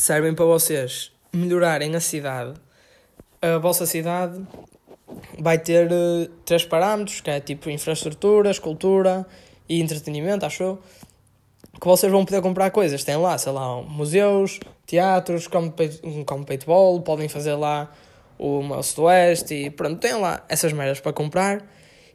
[0.00, 2.54] Servem para vocês melhorarem a cidade.
[3.42, 4.40] A vossa cidade
[5.38, 9.26] vai ter uh, três parâmetros, que é tipo infraestruturas, cultura
[9.68, 10.78] e entretenimento, acho eu.
[11.78, 13.04] Que vocês vão poder comprar coisas.
[13.04, 15.70] Tem lá, sei lá, museus, teatros, como,
[16.24, 17.92] como paintball, podem fazer lá
[18.38, 21.62] o Mouse do Oeste e pronto, tem lá essas merdas para comprar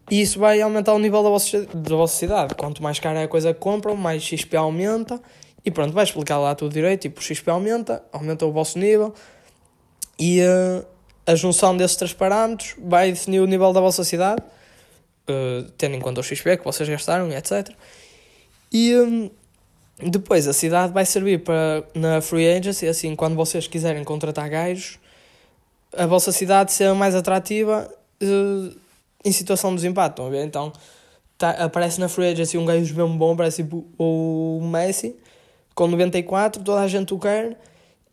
[0.09, 2.55] e isso vai aumentar o nível da vossa, da vossa cidade.
[2.55, 5.21] Quanto mais cara é a coisa que compram, mais XP aumenta
[5.65, 7.01] e pronto, vai explicar lá tudo direito.
[7.01, 9.13] Tipo, o XP aumenta, aumenta o vosso nível
[10.19, 10.85] e uh,
[11.25, 14.41] a junção desses três parâmetros vai definir o nível da vossa cidade,
[15.29, 17.69] uh, tendo em conta o XP que vocês gastaram, etc.
[18.71, 19.29] E um,
[19.99, 24.99] depois a cidade vai servir para na free agency, assim, quando vocês quiserem contratar gajos
[25.97, 27.89] a vossa cidade ser mais atrativa
[28.21, 28.75] uh,
[29.23, 30.45] em situação de desempate, estão a ver?
[30.45, 30.71] Então
[31.37, 35.15] tá, aparece na free agency um gajo mesmo bom, parece tipo o Messi,
[35.75, 37.59] com 94, toda a gente o quer,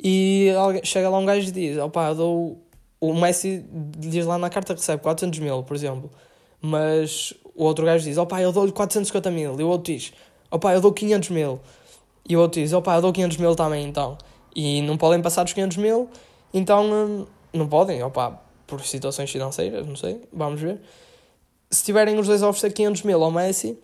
[0.03, 0.48] e
[0.83, 2.61] chega lá um gajo e diz: opá, dou.
[3.01, 3.64] O Messi
[3.98, 6.11] diz lá na carta recebe 400 mil, por exemplo,
[6.61, 10.12] mas o outro gajo diz: opá, eu dou-lhe 450 mil, e o outro diz:
[10.51, 11.61] opá, eu dou 500 mil,
[12.29, 14.18] e o outro diz: opá, eu dou 500 mil também, então.
[14.55, 16.09] E não podem passar dos 500 mil,
[16.53, 16.85] então.
[16.85, 20.81] Hum, não podem, opá, por situações financeiras, não sei, vamos ver.
[21.70, 23.79] Se tiverem os dois a oferecer 500 mil ao Messi,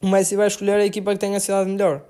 [0.00, 2.02] o Messi vai escolher a equipa que tem a cidade melhor.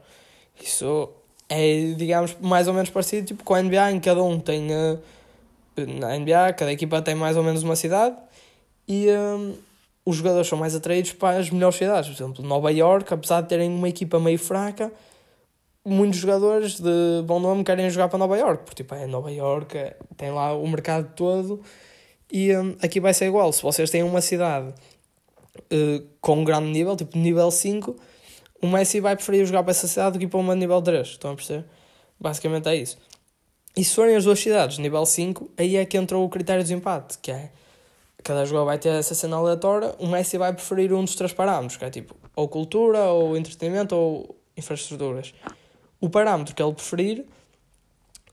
[0.62, 1.09] Isso
[1.49, 4.68] é, digamos, mais ou menos parecido tipo, com a NBA, em que cada um tem.
[4.71, 4.99] Uh,
[5.87, 8.16] na NBA, cada equipa tem mais ou menos uma cidade
[8.88, 9.55] e um,
[10.05, 12.09] os jogadores são mais atraídos para as melhores cidades.
[12.09, 14.90] Por exemplo, Nova York, apesar de terem uma equipa meio fraca,
[15.85, 19.77] muitos jogadores de bom nome querem jogar para Nova York, porque tipo, é Nova York,
[20.16, 21.62] tem lá o mercado todo
[22.33, 23.53] e um, aqui vai ser igual.
[23.53, 24.68] Se vocês têm uma cidade
[25.57, 27.94] uh, com um grande nível, tipo nível 5,
[28.62, 31.09] o Messi vai preferir jogar para essa cidade do que para uma nível 3.
[31.09, 31.64] Estão a perceber?
[32.18, 32.99] Basicamente é isso.
[33.77, 36.75] E se forem as duas cidades, nível 5, aí é que entrou o critério de
[36.75, 37.51] empate, que é
[38.25, 41.77] cada jogador vai ter essa cena aleatória, o Messi vai preferir um dos três parâmetros,
[41.77, 45.33] que é tipo ou cultura, ou entretenimento, ou infraestruturas
[46.01, 47.25] o parâmetro que ele preferir,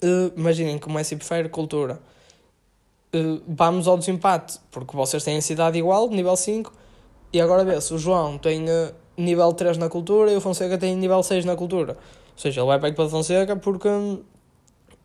[0.04, 2.00] uh, imaginem que o Messi prefere cultura.
[3.14, 6.72] Uh, vamos ao desempate, porque vocês têm a cidade igual, nível 5,
[7.34, 10.78] e agora vê se o João tem uh, nível 3 na cultura e o Fonseca
[10.78, 11.94] tem nível 6 na cultura.
[11.94, 14.24] Ou seja, ele vai para a equipa de Fonseca porque um,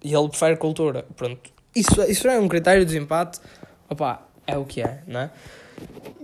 [0.03, 1.05] ele prefere cultura.
[1.17, 1.51] Pronto.
[1.75, 3.41] Isso, isso é um critério de desempate.
[3.89, 5.31] Opa, é o que é, não é?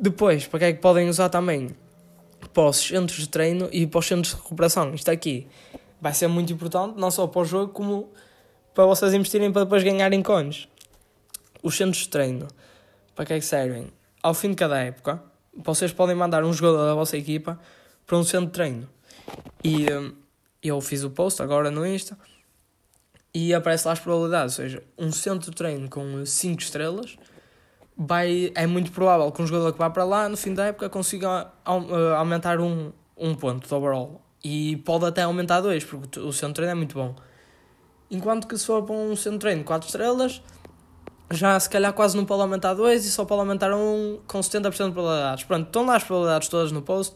[0.01, 1.70] Depois, para que é que podem usar também?
[2.53, 4.94] Para os centros de treino e para os centros de recuperação.
[4.94, 5.46] Isto aqui
[6.01, 8.09] vai ser muito importante, não só para o jogo, como
[8.75, 10.68] para vocês investirem para depois ganharem cones.
[11.62, 12.46] Os centros de treino,
[13.14, 13.87] para que é que servem?
[14.22, 15.22] Ao fim de cada época,
[15.57, 17.59] vocês podem mandar um jogador da vossa equipa
[18.07, 18.88] para um centro de treino.
[19.62, 20.12] E um,
[20.62, 22.16] eu fiz o post agora no Insta
[23.35, 27.16] e aparece lá as probabilidades, ou seja, um centro de treino com 5 estrelas
[27.97, 30.90] vai, é muito provável que um jogador que vá para lá no fim da época
[30.90, 34.23] consiga uh, aumentar um, um ponto de overall.
[34.45, 37.16] E pode até aumentar dois, porque o centro de treino é muito bom.
[38.11, 40.42] Enquanto que se for para um centro de treino 4 estrelas,
[41.31, 44.71] já se calhar quase não pode aumentar dois e só pode aumentar um com 70%
[44.71, 45.45] de probabilidades.
[45.45, 47.15] Pronto, estão lá as probabilidades todas no post.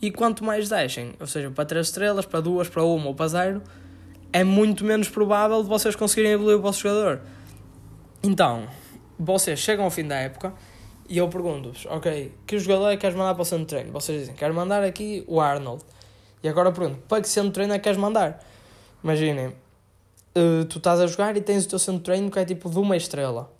[0.00, 3.28] E quanto mais deixem, ou seja, para 3 estrelas, para 2, para 1 ou para
[3.28, 3.62] 0,
[4.32, 7.20] é muito menos provável de vocês conseguirem evoluir o vosso jogador.
[8.20, 8.66] Então,
[9.18, 10.52] vocês chegam ao fim da época
[11.08, 13.92] e eu pergunto-vos, ok, que jogador é que queres mandar para o centro de treino?
[13.92, 15.84] Vocês dizem, quero mandar aqui o Arnold.
[16.42, 18.44] E agora pergunto, para que centro de treino é que queres mandar?
[19.04, 19.54] Imaginem,
[20.36, 22.70] uh, tu estás a jogar e tens o teu centro de treino que é tipo
[22.70, 23.50] de uma estrela.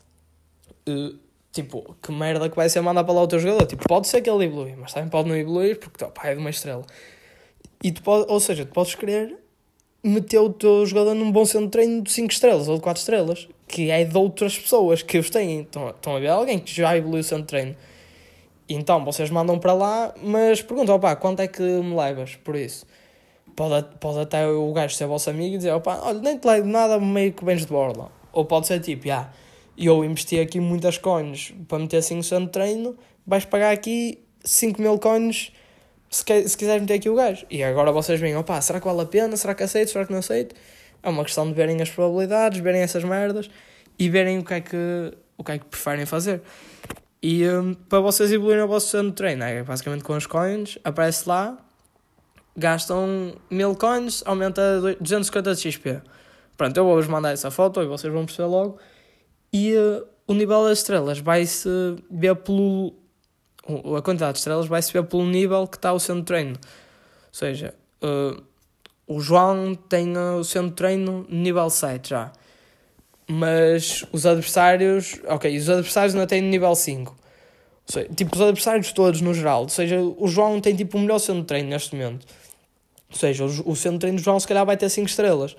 [0.88, 1.18] Uh,
[1.52, 3.66] tipo, que merda que vai ser mandar para lá o teu jogador?
[3.66, 6.40] Tipo, pode ser que ele evolui, mas também pode não evoluir porque opa, é de
[6.40, 6.84] uma estrela.
[7.82, 9.36] E tu pode, ou seja, tu podes querer
[10.02, 13.00] meter o teu jogador num bom centro de treino de 5 estrelas ou de 4
[13.00, 15.60] estrelas, que é de outras pessoas que os têm.
[15.60, 17.76] Estão, estão a ver alguém que já evoluiu o centro de treino.
[18.68, 22.86] Então vocês mandam para lá, mas perguntam, opá, quanto é que me levas por isso?
[23.54, 26.66] Pode, pode até o gajo ser vosso amigo e dizer, opá, olha, nem te levo
[26.66, 28.10] nada, meio que vens de borla.
[28.32, 29.06] Ou pode ser tipo,
[29.76, 33.72] e eu investi aqui muitas coins para meter assim no centro de treino, vais pagar
[33.72, 35.52] aqui 5 mil coins
[36.10, 37.46] se, se quiseres meter aqui o gajo.
[37.50, 39.36] E agora vocês veem, opá, será que vale a pena?
[39.36, 39.90] Será que aceito?
[39.90, 40.54] Será que não aceito?
[41.02, 43.50] É uma questão de verem as probabilidades, verem essas merdas
[43.98, 46.42] e verem o que é que, o que, é que preferem fazer.
[47.22, 50.78] E um, para vocês evoluírem o vosso centro de treino, é basicamente com as coins,
[50.84, 51.56] aparece lá,
[52.56, 56.02] gastam 1000 coins, aumenta 250 de XP.
[56.56, 58.78] Pronto, eu vou-vos mandar essa foto e vocês vão perceber logo.
[59.52, 61.68] E uh, o nível das estrelas vai-se
[62.10, 62.94] ver pelo
[63.96, 66.56] a quantidade de estrelas vai se ver pelo nível que está o centro de treino.
[66.56, 68.42] Ou seja, uh,
[69.06, 72.32] o João tem o centro de treino nível 7 já.
[73.28, 75.20] Mas os adversários.
[75.26, 77.12] Ok, os adversários ainda têm nível 5.
[77.12, 79.62] Ou seja, tipo, os adversários todos no geral.
[79.62, 82.26] Ou seja, o João tem tipo o melhor centro de treino neste momento.
[83.12, 85.54] Ou seja, o, centro de treino do João se calhar vai ter 5 estrelas.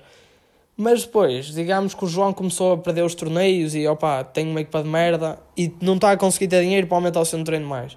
[0.76, 4.60] Mas depois, digamos que o João começou a perder os torneios e opa, tem uma
[4.60, 7.66] equipa de merda e não está a conseguir ter dinheiro para aumentar o seu treino
[7.66, 7.96] mais.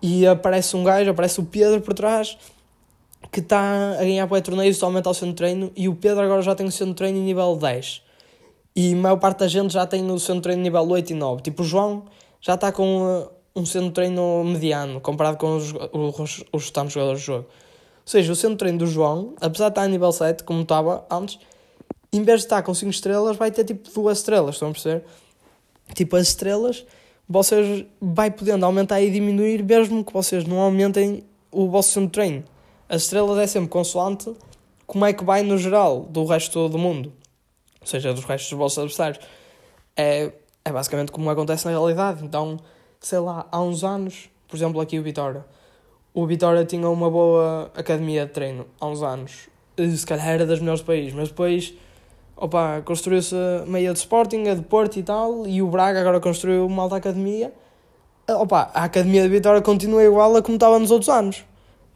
[0.00, 2.38] E aparece um gajo, aparece o Pedro por trás,
[3.30, 6.40] que está a ganhar para torneios para aumentar o seu treino e o Pedro agora
[6.40, 8.02] já tem o seu treino em nível 10.
[8.74, 11.42] E a maior parte da gente já tem o seu treino nível 8 e 9.
[11.42, 12.04] Tipo, o João
[12.40, 17.20] já está com uh, um centro treino mediano comparado com os, os, os restantes jogadores
[17.20, 17.46] do jogo.
[18.00, 21.06] Ou seja, o centro treino do João, apesar de estar a nível 7, como estava
[21.10, 21.38] antes,
[22.12, 25.04] em vez de estar com 5 estrelas, vai ter tipo 2 estrelas, estão a perceber?
[25.94, 26.84] Tipo, as estrelas,
[27.28, 32.44] vocês vai podendo aumentar e diminuir, mesmo que vocês não aumentem o vosso centro treino.
[32.88, 34.34] As estrelas é sempre consoante
[34.86, 37.12] como é que vai no geral do resto do mundo,
[37.80, 39.24] ou seja, dos restos dos vossos adversários.
[39.96, 40.32] É,
[40.64, 42.24] é basicamente como acontece na realidade.
[42.24, 42.58] Então,
[42.98, 45.44] sei lá, há uns anos, por exemplo, aqui o Vitória.
[46.12, 49.48] O Vitória tinha uma boa academia de treino há uns anos.
[49.78, 51.72] Se calhar era das melhores do país, mas depois
[52.36, 56.66] opa, construiu-se meia de Sporting, a de Porto e tal, e o Braga agora construiu
[56.66, 57.52] uma alta academia.
[58.28, 61.44] Opa, a academia de Vitória continua igual a como estava nos outros anos.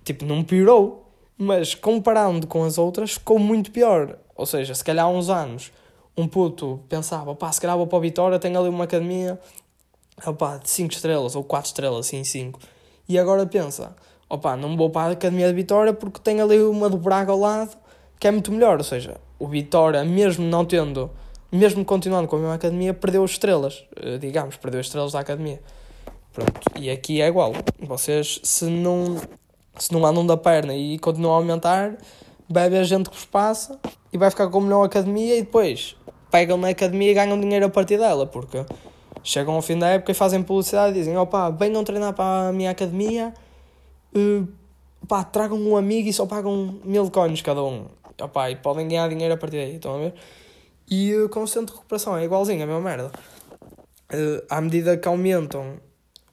[0.05, 4.18] Tipo, não piorou, mas comparando com as outras, ficou muito pior.
[4.37, 5.72] Ou seja, se calhar há uns anos,
[6.16, 9.40] um puto pensava, opá, se calhar vou para a Vitória, tenho ali uma academia
[10.24, 12.61] opá, de 5 estrelas ou 4 estrelas, sim, 5.
[13.09, 13.95] E agora pensa,
[14.29, 17.38] opá, não vou para a academia de Vitória porque tenho ali uma do Braga ao
[17.38, 17.77] lado
[18.19, 18.79] que é muito melhor.
[18.79, 21.11] Ou seja, o Vitória, mesmo não tendo,
[21.53, 25.61] mesmo continuando com a mesma academia, perdeu estrelas, eh, digamos, perdeu estrelas da academia.
[26.33, 27.53] Pronto, e aqui é igual.
[27.79, 29.21] Vocês, se não,
[29.79, 31.97] se não andam da perna e continuam a aumentar,
[32.49, 33.79] vai haver gente que vos passa
[34.12, 35.97] e vai ficar com a melhor academia e depois
[36.31, 38.64] pegam na academia e ganham dinheiro a partir dela, porque
[39.25, 42.53] chegam ao fim da época e fazem publicidade e dizem: opá, venham treinar para a
[42.53, 43.35] minha academia,
[44.15, 44.47] uh,
[45.09, 47.87] pá, tragam um amigo e só pagam mil coins cada um
[48.23, 50.15] opa, e podem ganhar dinheiro a partir daí, estão a ver?
[50.89, 53.11] E uh, com o centro de recuperação é igualzinho, a mesma merda.
[54.13, 55.81] Uh, à medida que aumentam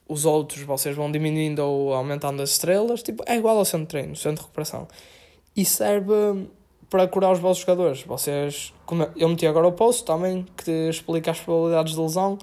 [0.08, 3.88] os outros, vocês vão diminuindo ou aumentando as estrelas, tipo, é igual ao centro de
[3.88, 4.86] treino, centro de recuperação.
[5.56, 6.14] E serve
[6.90, 8.02] para curar os vossos jogadores.
[8.02, 8.74] Vocês,
[9.16, 12.38] eu meti agora o post também, que explica as probabilidades de lesão,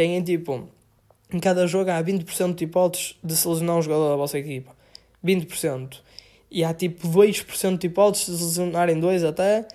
[0.00, 0.66] têm tipo,
[1.30, 4.74] em cada jogo há 20% de hipóteses de se lesionar um jogador da vossa equipa.
[5.22, 5.98] 20%
[6.50, 9.68] e há tipo 2% de hipóteses de lesionarem dois até,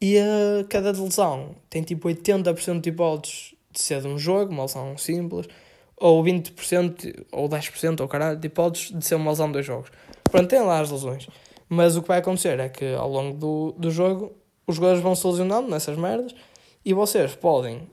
[0.00, 4.64] e a cada lesão tem tipo 80% de hipóteses de ser de um jogo, uma
[4.64, 5.46] lesão simples,
[5.96, 9.92] ou 20% ou 10% ou caralho de hipóteses de ser uma lesão de dois jogos.
[10.24, 11.28] Pronto, tem lá as lesões.
[11.68, 14.32] Mas o que vai acontecer é que ao longo do, do jogo
[14.66, 16.34] os jogadores vão se lesionando nessas merdas
[16.84, 17.88] e vocês podem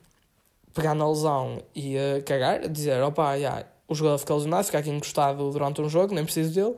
[0.76, 4.90] pegar na lesão e uh, cagar, dizer, opa, yeah, o jogador fica lesionado, fica aqui
[4.90, 6.76] encostado durante um jogo, nem preciso dele.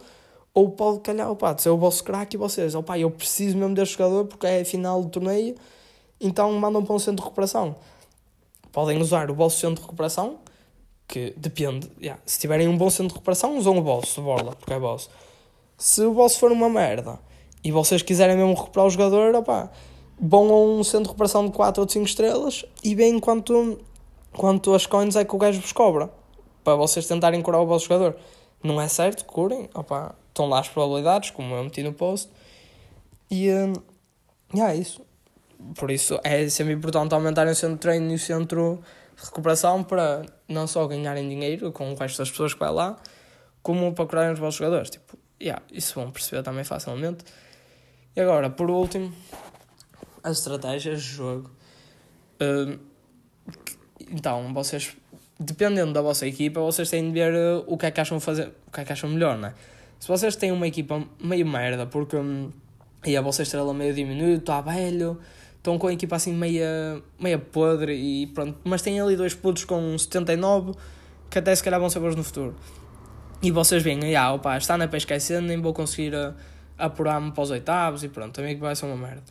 [0.53, 3.73] Ou pode calhar, opa, de ser o vosso craque e vocês, opa, eu preciso mesmo
[3.73, 5.55] deste jogador porque é a final do torneio,
[6.21, 7.75] então mandam para um centro de recuperação.
[8.71, 10.37] Podem usar o vosso centro de recuperação,
[11.07, 14.73] que depende, yeah, se tiverem um bom centro de recuperação, usam o vosso, borla, porque
[14.73, 15.09] é vosso.
[15.75, 17.19] Se o vosso for uma merda
[17.63, 19.71] e vocês quiserem mesmo recuperar o jogador, opa,
[20.19, 23.79] vão a um centro de recuperação de 4 ou 5 estrelas e veem quanto,
[24.31, 26.09] quanto as coins é que o gajo vos cobra
[26.63, 28.17] para vocês tentarem curar o vosso jogador.
[28.61, 32.29] Não é certo, curem, opa, estão lá as probabilidades, como eu meti no post.
[33.31, 33.73] E yeah,
[34.73, 35.01] é isso.
[35.75, 38.79] Por isso é sempre importante aumentarem o centro de treino e o centro
[39.15, 42.97] de recuperação para não só ganharem dinheiro com o resto das pessoas que vai lá,
[43.61, 44.89] como para curarem os vossos jogadores.
[44.89, 47.23] Tipo, yeah, isso vão perceber também facilmente.
[48.15, 49.13] E agora, por último,
[50.27, 51.49] as estratégias de jogo.
[52.41, 52.77] Uh,
[54.11, 54.95] então, vocês,
[55.39, 58.53] dependendo da vossa equipa, vocês têm de ver uh, o que é que acham fazer,
[58.67, 59.53] o que é que acham melhor, não é?
[59.99, 62.51] Se vocês têm uma equipa meio merda, porque um,
[63.05, 65.19] e a vossa estrela meio diminuído, está velho,
[65.55, 69.65] estão com a equipa assim meia, meia podre e pronto, mas têm ali dois putos
[69.65, 70.73] com 79
[71.29, 72.55] que até se calhar vão ser bons no futuro.
[73.41, 76.33] E vocês veem, ah, opa, está na pesca esquecendo, nem vou conseguir uh,
[76.77, 79.23] apurar-me para os oitavos e pronto, também que vai ser uma merda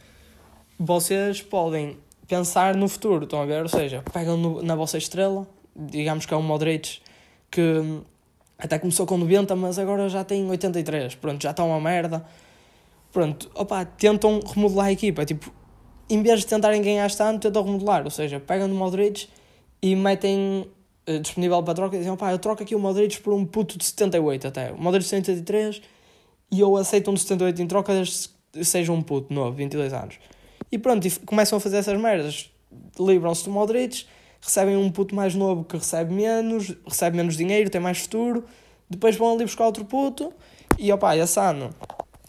[0.78, 1.96] vocês podem
[2.28, 3.62] pensar no futuro, estão a ver?
[3.62, 7.00] Ou seja, pegam no, na vossa estrela, digamos que é um Modric
[7.50, 7.82] que
[8.58, 12.24] até começou com 90, mas agora já tem 83, pronto, já está uma merda.
[13.12, 15.50] Pronto, opa, tentam remodelar a equipa, tipo,
[16.08, 19.28] em vez de tentarem ganhar este ano, tentam remodelar, ou seja, pegam no Modric
[19.80, 20.68] e metem
[21.08, 23.78] uh, disponível para troca e dizem, opa, eu troco aqui o Modric por um puto
[23.78, 25.80] de 78 até, o Modric 73
[26.50, 28.30] e eu aceito um de 78 em troca desde
[28.62, 30.18] seja um puto novo, 22 anos.
[30.70, 32.50] E pronto, e começam a fazer essas merdas.
[32.98, 34.06] Livram-se do Modric,
[34.40, 38.44] recebem um puto mais novo que recebe menos, recebe menos dinheiro, tem mais futuro.
[38.88, 40.32] Depois vão ali buscar outro puto
[40.78, 41.70] e opá, esse ano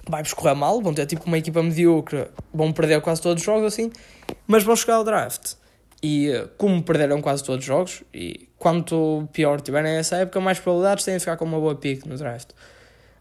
[0.10, 3.74] vai-vos correr mal, vão ter tipo uma equipa medíocre, vão perder quase todos os jogos
[3.74, 3.92] assim,
[4.48, 5.54] mas vão chegar ao draft.
[6.02, 11.04] E como perderam quase todos os jogos, e quanto pior tiverem essa época, mais probabilidades
[11.04, 12.50] têm de ficar com uma boa pick no draft.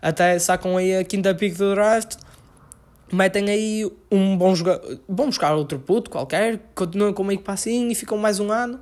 [0.00, 2.16] Até sacam aí a quinta pick do draft
[3.12, 7.88] metem aí um bom jogador, vão buscar outro puto qualquer, continuam com uma equipa assim
[7.88, 8.80] e ficam mais um ano.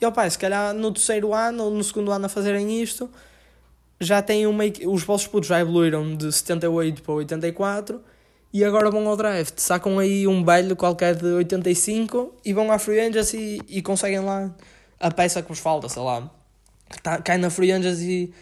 [0.00, 3.10] E opa, se calhar no terceiro ano ou no segundo ano a fazerem isto,
[4.00, 8.00] já têm uma os vossos putos já evoluíram de 78 para 84
[8.52, 12.78] e agora vão ao draft, sacam aí um velho qualquer de 85 e vão à
[12.78, 14.54] Free Angels e, e conseguem lá
[15.00, 16.30] a peça que vos falta, sei lá.
[17.02, 18.32] Tá, cai na Free e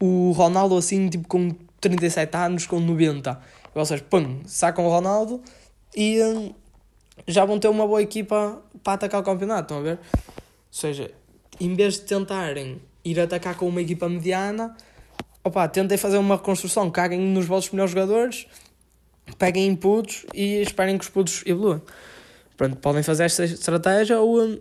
[0.00, 3.38] o Ronaldo assim, tipo com 37 anos, com 90
[3.74, 5.42] vocês, pum, sacam o Ronaldo
[5.96, 6.54] e hum,
[7.26, 9.98] já vão ter uma boa equipa para atacar o campeonato, estão a ver?
[9.98, 10.38] Ou
[10.70, 11.10] seja,
[11.60, 14.76] em vez de tentarem ir atacar com uma equipa mediana,
[15.42, 18.46] opa, tentem fazer uma reconstrução, caguem nos vossos melhores jogadores,
[19.38, 21.82] peguem inputs e esperem que os putos evoluam.
[22.56, 24.58] Pronto, podem fazer esta estratégia ou um,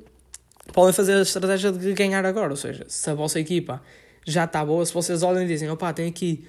[0.72, 3.82] podem fazer a estratégia de ganhar agora, ou seja, se a vossa equipa
[4.26, 6.48] já está boa, se vocês olham e dizem, opá, tem aqui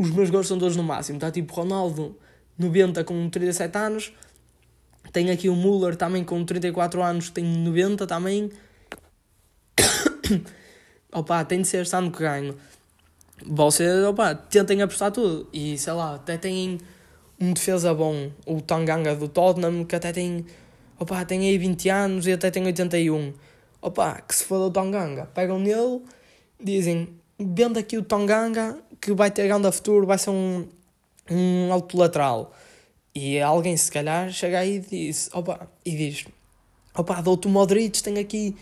[0.00, 1.18] os meus gols são todos no máximo.
[1.18, 2.16] Está tipo Ronaldo
[2.58, 4.12] 90 com 37 anos.
[5.12, 8.50] Tem aqui o Müller também com 34 anos, tem 90 também.
[11.12, 12.56] opa, tem de ser este ano que ganho.
[13.46, 15.46] Vocês, opa, tentem apostar tudo.
[15.52, 16.78] E sei lá, até têm
[17.38, 20.46] um defesa bom, o Tanganga do Tottenham, que até tem,
[20.98, 23.34] opa, tem aí 20 anos e até tem 81.
[23.82, 26.02] Opa, que se for o Tanganga, pegam nele,
[26.58, 27.08] dizem,
[27.38, 30.68] vendo aqui o Tanganga, que vai ter grande futuro, vai ser um,
[31.30, 32.52] um alto lateral.
[33.14, 36.26] E alguém, se calhar, chega aí e diz: opa, e diz:
[36.94, 38.56] opa, dou-te o Modric, tem aqui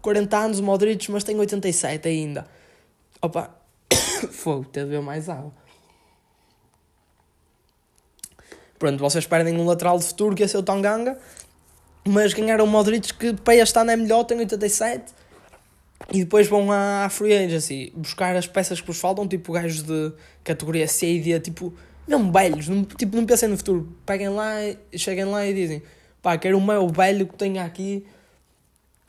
[0.00, 2.46] 40 anos o Modric, mas tem 87 ainda.
[3.20, 3.54] Opa,
[4.32, 5.52] fogo, ter de ver mais água.
[8.78, 11.16] Pronto, vocês perdem um lateral de futuro que é seu Tanganga,
[12.04, 15.21] mas ganharam o Modric que para este ano é melhor, tem 87
[16.10, 20.12] e depois vão à, Free Agency buscar as peças que vos faltam, tipo gajos de
[20.42, 21.72] categoria C e D, tipo,
[22.06, 23.94] não velhos, não, tipo, não pensem no futuro.
[24.04, 24.54] Peguem lá,
[24.96, 25.82] cheguem lá e dizem,
[26.20, 28.04] pá, quero o meu velho que tenha aqui,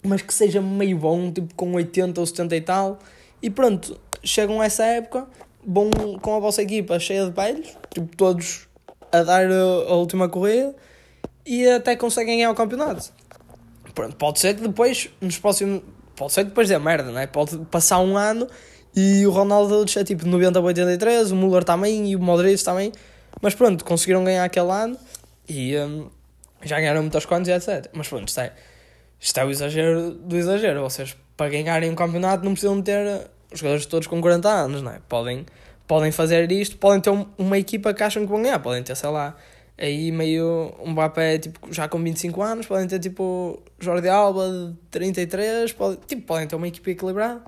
[0.03, 2.99] mas que seja meio bom, tipo com 80 ou 70 e tal.
[3.41, 5.27] E pronto, chegam a essa época,
[5.65, 5.89] vão
[6.21, 8.67] com a vossa equipa cheia de velhos, tipo, todos
[9.11, 10.75] a dar a, a última corrida
[11.45, 13.11] e até conseguem ganhar o campeonato.
[13.93, 15.83] Pronto, pode ser que depois, nos próximos
[16.23, 17.27] pode ser depois é merda, não é?
[17.27, 18.47] Pode passar um ano
[18.95, 22.91] e o Ronaldo é tipo 90 a 83, o Müller também e o Modric também.
[23.41, 24.97] Mas pronto, conseguiram ganhar aquele ano
[25.49, 26.09] e um,
[26.63, 27.89] já ganharam muitas contas e etc.
[27.93, 28.53] Mas pronto, isto é,
[29.19, 30.81] isto é o exagero do exagero.
[30.81, 34.91] Vocês, para ganharem um campeonato, não precisam ter os jogadores todos com 40 anos, não
[34.91, 34.99] é?
[35.09, 35.45] Podem,
[35.85, 39.09] podem fazer isto, podem ter uma equipa que acham que vão ganhar, podem ter, sei
[39.09, 39.35] lá,
[39.77, 44.75] aí meio um Mbappé tipo, já com 25 anos, podem ter tipo Jordi Alba de
[44.91, 47.41] 33, pode, tipo, podem ter uma equipa equilibrada.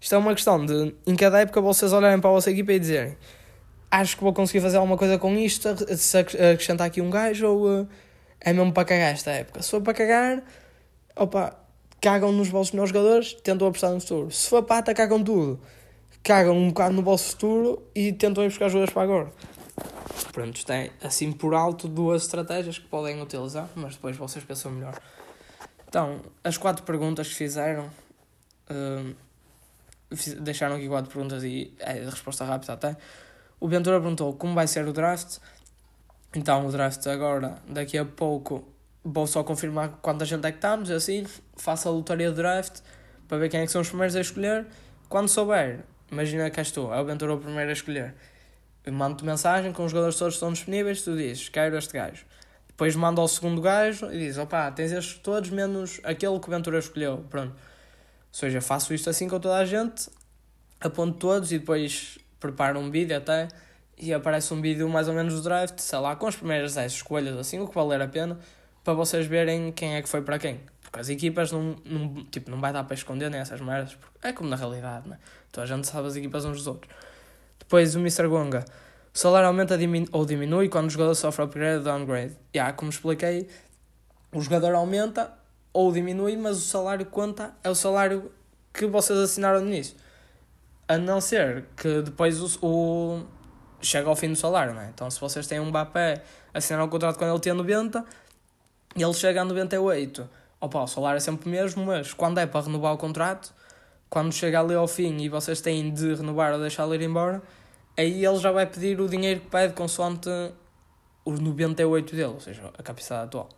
[0.00, 2.78] Isto é uma questão de, em cada época, vocês olharem para a vossa equipa e
[2.78, 3.16] dizerem
[3.92, 5.68] acho que vou conseguir fazer alguma coisa com isto,
[5.98, 7.88] se acrescentar aqui um gajo ou uh,
[8.40, 9.62] é mesmo para cagar esta época.
[9.62, 10.42] Se for para cagar,
[11.14, 11.54] opa,
[12.00, 14.30] cagam nos vossos melhores jogadores, tentam apostar no futuro.
[14.30, 15.60] Se for pata, cagam tudo.
[16.22, 19.32] Cagam um bocado no vosso futuro e tentam ir buscar jogadores para agora.
[20.32, 24.98] Pronto, tem assim por alto duas estratégias que podem utilizar, mas depois vocês pensam melhor.
[25.88, 27.90] Então, as quatro perguntas que fizeram.
[28.70, 29.14] Uh,
[30.40, 32.96] deixaram aqui quatro perguntas e é resposta rápida até.
[33.60, 35.38] O Ventura perguntou como vai ser o draft.
[36.34, 38.66] Então, o draft agora, daqui a pouco,
[39.04, 42.80] vou só confirmar quanta gente é que estamos, assim, faço a lotaria de draft
[43.28, 44.66] para ver quem é que são os primeiros a escolher.
[45.08, 48.14] Quando souber, imagina que és tu, é o Ventura o primeiro a escolher.
[48.90, 52.24] Mando-te mensagem com os jogadores todos que estão disponíveis, tu dizes, quero este gajo.
[52.66, 56.50] Depois mando ao segundo gajo e diz, opá, tens estes todos menos aquele que o
[56.50, 57.24] Ventura escolheu.
[57.30, 57.52] Pronto.
[57.52, 57.58] Ou
[58.32, 60.10] seja, faço isto assim com toda a gente,
[60.80, 63.48] aponto todos e depois preparo um vídeo até
[63.96, 66.92] e aparece um vídeo mais ou menos do draft, sei lá, com as primeiras 10
[66.92, 68.38] escolhas, assim, o que valer a pena,
[68.82, 70.60] para vocês verem quem é que foi para quem.
[70.80, 74.48] Porque as equipas não, não, tipo, não vai dar para esconder nessas merdas, é como
[74.48, 75.18] na realidade, né?
[75.50, 76.92] Então a gente sabe as equipas uns dos outros.
[77.72, 78.28] Depois o Mr.
[78.28, 78.66] Gonga.
[79.14, 79.78] O salário aumenta
[80.12, 82.36] ou diminui quando o jogador sofre upgrade ou downgrade.
[82.54, 83.48] Yeah, como expliquei,
[84.30, 85.32] o jogador aumenta
[85.72, 88.30] ou diminui, mas o salário conta é o salário
[88.74, 89.96] que vocês assinaram no início.
[90.86, 93.24] A não ser que depois o, o
[93.80, 94.90] chega ao fim do salário, não é?
[94.90, 98.04] Então se vocês têm um Mbappé, assinar um contrato quando ele tem 90
[98.96, 100.28] e ele chega a 98,
[100.60, 103.54] opa, o salário é sempre o mesmo, mas quando é para renovar o contrato,
[104.10, 107.40] quando chega ali ao fim e vocês têm de renovar ou deixá-lo ir embora,
[107.96, 110.28] aí ele já vai pedir o dinheiro que pede consoante
[111.24, 113.48] os 98 dele, ou seja, a capacidade atual.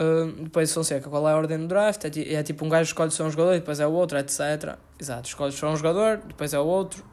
[0.00, 2.04] Uh, depois Fonseca, qual é a ordem do draft?
[2.04, 4.76] É, é tipo um gajo escolhe só um jogador, depois é o outro, etc.
[4.98, 7.04] Exato, escolhe só um jogador, depois é o outro.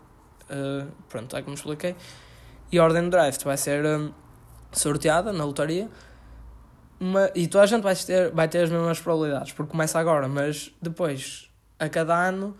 [0.49, 1.95] Uh, pronto, é como expliquei.
[2.71, 4.13] E a ordem do draft vai ser um,
[4.71, 5.89] sorteada na lotaria.
[6.99, 10.27] Uma, e toda a gente vai ter, vai ter as mesmas probabilidades, porque começa agora,
[10.27, 12.55] mas depois, a cada ano,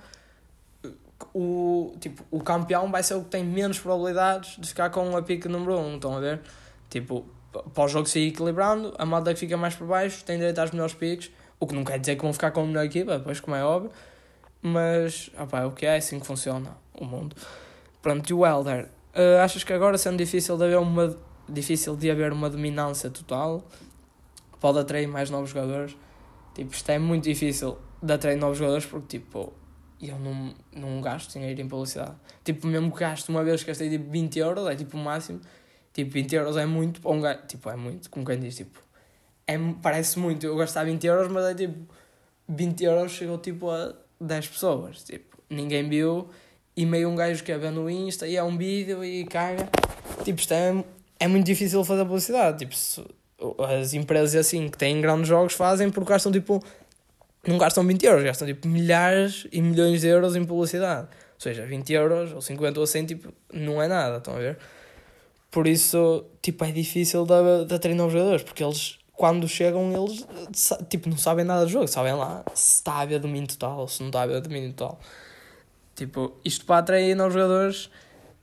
[1.34, 5.22] o, tipo, o campeão vai ser o que tem menos probabilidades de ficar com a
[5.22, 6.42] pique número 1, um, estão a ver?
[6.90, 7.26] Tipo,
[7.74, 10.60] para o jogo se ir equilibrando, a malta que fica mais por baixo tem direito
[10.60, 13.18] às melhores piques, o que não quer dizer que vão ficar com a melhor equipa,
[13.18, 13.92] depois como é óbvio,
[14.62, 17.36] mas opa, é o que é, é assim que funciona o mundo.
[18.02, 21.18] Pronto, e o Elder, uh, achas que agora sendo difícil de haver uma
[21.50, 23.64] difícil de haver uma dominância total,
[24.60, 25.96] pode atrair mais novos jogadores?
[26.54, 29.54] Tipo, isto é muito difícil de atrair novos jogadores porque tipo,
[30.02, 32.16] eu não, não gasto dinheiro em publicidade.
[32.44, 35.42] Tipo, mesmo que gasto uma vez gastei tipo 20 euros, é tipo o máximo
[35.98, 37.40] Tipo, 20 euros é muito para um gajo.
[37.48, 38.80] Tipo, é muito, como quem diz, tipo.
[39.48, 41.92] É, parece muito eu gastar 20 euros, mas é tipo.
[42.48, 45.02] 20 euros chegou tipo a 10 pessoas.
[45.04, 46.30] Tipo, ninguém viu.
[46.76, 49.68] E meio um gajo que é ver no Insta e é um vídeo e caga.
[50.24, 50.84] Tipo, isto é,
[51.20, 52.60] é muito difícil fazer publicidade.
[52.60, 53.04] Tipo, se,
[53.80, 56.64] as empresas assim que têm grandes jogos fazem porque gastam tipo.
[57.48, 61.08] Não gastam 20 euros, gastam tipo milhares e milhões de euros em publicidade.
[61.08, 64.58] Ou seja, 20 euros ou 50 ou 100, tipo, não é nada, estão a ver?
[65.50, 70.28] Por isso, tipo, é difícil de, de treinar os jogadores, porque eles, quando chegam, eles,
[70.90, 73.88] tipo, não sabem nada do jogo, sabem lá se está a haver domínio total ou
[73.88, 75.00] se não está a haver domínio total.
[75.96, 77.90] Tipo, isto para atrair novos jogadores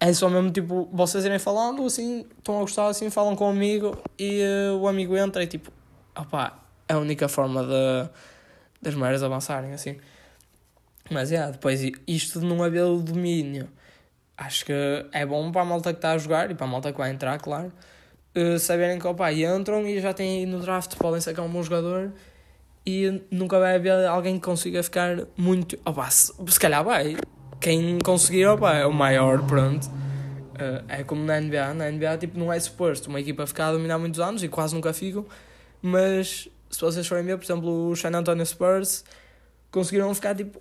[0.00, 3.48] é só mesmo, tipo, vocês irem falando, assim, estão a gostar, assim, falam com o
[3.48, 5.70] um amigo e uh, o amigo entra e, tipo,
[6.16, 8.08] opá, é a única forma de,
[8.84, 9.96] das mulheres avançarem, assim.
[11.10, 13.68] Mas, é, yeah, depois, isto de não haver o domínio
[14.36, 14.72] acho que
[15.12, 17.10] é bom para a malta que está a jogar e para a malta que vai
[17.10, 17.72] entrar, claro,
[18.36, 22.12] uh, saberem que opa, entram e já têm no draft, podem sacar um bom jogador
[22.86, 25.78] e nunca vai haver alguém que consiga ficar muito.
[25.84, 27.16] Opa, se, se calhar vai.
[27.60, 29.86] Quem conseguir opa, é o maior, pronto.
[29.86, 31.74] Uh, é como na NBA.
[31.74, 34.74] Na NBA tipo, não é suposto uma equipa ficar a dominar muitos anos e quase
[34.74, 35.24] nunca ficam.
[35.80, 39.04] Mas se vocês forem ver, por exemplo, o San Antonio Spurs
[39.70, 40.60] conseguiram ficar tipo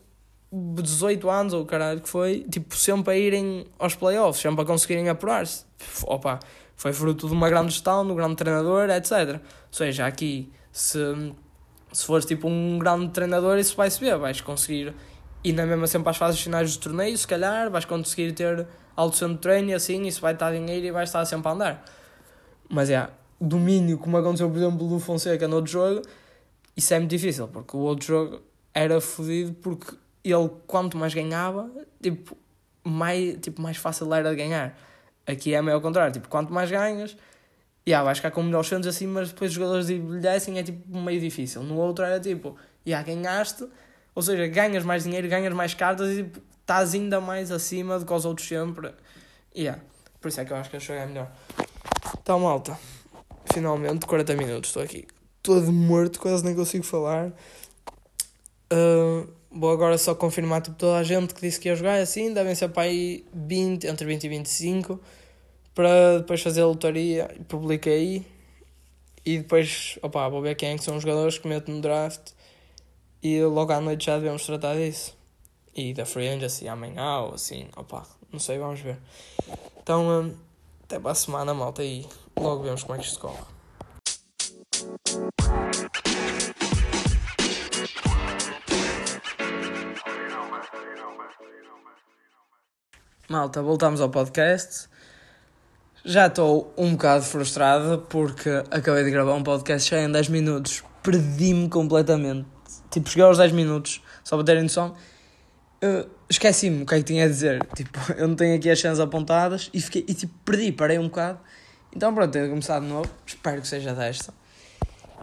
[0.51, 5.09] 18 anos, ou caralho que foi, tipo, sempre a irem aos playoffs, sempre a conseguirem
[5.09, 5.65] apurar-se.
[6.03, 6.39] Opa,
[6.75, 9.11] foi fruto de uma grande gestão, de um grande treinador, etc.
[9.35, 9.39] Ou
[9.71, 10.99] seja, aqui, se
[11.93, 14.93] se fores tipo um grande treinador, isso vai se ver, vais conseguir
[15.43, 19.15] ir na mesma sempre às fases finais do torneio, se calhar, vais conseguir ter alto
[19.15, 21.85] centro de treino e assim, isso vai estar dinheiro e vai estar sempre a andar.
[22.67, 23.07] Mas é,
[23.47, 26.01] domínio, como aconteceu, por exemplo, do Fonseca no outro jogo,
[26.75, 28.41] isso é muito difícil, porque o outro jogo
[28.73, 31.69] era fodido porque ele, quanto mais ganhava,
[32.01, 32.37] tipo,
[32.83, 34.77] mais, tipo, mais fácil era de ganhar.
[35.27, 37.15] Aqui é meio ao contrário, tipo, quanto mais ganhas,
[37.87, 41.19] yeah, vais ficar com melhores centros assim, mas depois os jogadores envelhecem é tipo meio
[41.19, 41.63] difícil.
[41.63, 43.67] No outro era tipo, yeah, ganhaste,
[44.15, 48.05] ou seja, ganhas mais dinheiro, ganhas mais cartas e tipo, estás ainda mais acima do
[48.05, 48.91] que os outros sempre.
[49.55, 49.81] Yeah.
[50.19, 51.31] Por isso é que eu acho que a jogo é melhor.
[52.21, 52.77] Então, malta,
[53.53, 55.05] finalmente 40 minutos, estou aqui
[55.43, 57.27] todo morto, quase nem consigo falar.
[58.71, 62.33] Uh, vou agora só confirmar tipo, toda a gente que disse que ia jogar assim,
[62.33, 64.99] devem ser para aí 20, entre 20 e 25,
[65.75, 68.25] para depois fazer a lotaria e publiquei.
[69.25, 72.31] E depois, opa, vou ver quem é que são os jogadores que meto no draft
[73.21, 75.15] e logo à noite já devemos tratar disso.
[75.75, 78.97] E da free agency amanhã ou assim, opa, não sei, vamos ver.
[79.81, 80.35] Então, um,
[80.83, 82.05] até para a semana, malta, e
[82.37, 83.43] logo vemos como é que isto corre.
[93.29, 94.87] Malta, voltamos ao podcast.
[96.05, 100.83] Já estou um bocado frustrado porque acabei de gravar um podcast já em 10 minutos.
[101.01, 102.45] Perdi-me completamente.
[102.91, 104.67] Tipo, cheguei aos 10 minutos, só para terem.
[104.67, 107.65] Uh, Esqueci-me o que é que tinha a dizer.
[107.75, 111.05] Tipo, eu não tenho aqui as cenas apontadas e, fiquei, e tipo, perdi, parei um
[111.05, 111.39] bocado.
[111.95, 113.09] Então pronto, tenho de começar de novo.
[113.25, 114.33] Espero que seja desta.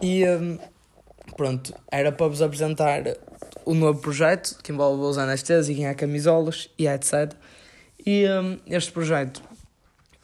[0.01, 0.59] E um,
[1.37, 3.03] pronto, era para vos apresentar
[3.65, 7.33] o novo projeto que envolve os NFTs e ganhar camisolas e etc.
[8.07, 9.43] E um, este projeto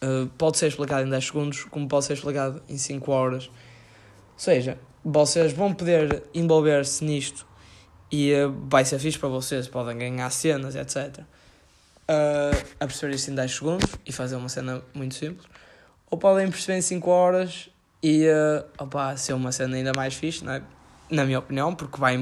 [0.03, 3.47] uh, pode ser explicado em 10 segundos, como pode ser explicado em 5 horas.
[3.49, 7.47] Ou seja, vocês vão poder envolver-se nisto
[8.11, 11.21] e uh, vai ser fixe para vocês, podem ganhar cenas, etc.
[12.09, 15.47] Uh, a perceber isso em 10 segundos e fazer uma cena muito simples.
[16.11, 17.69] Ou podem perceber em 5 horas
[18.03, 20.63] e uh, opa, ser uma cena ainda mais fixe, não é?
[21.11, 22.17] na minha opinião, porque, vai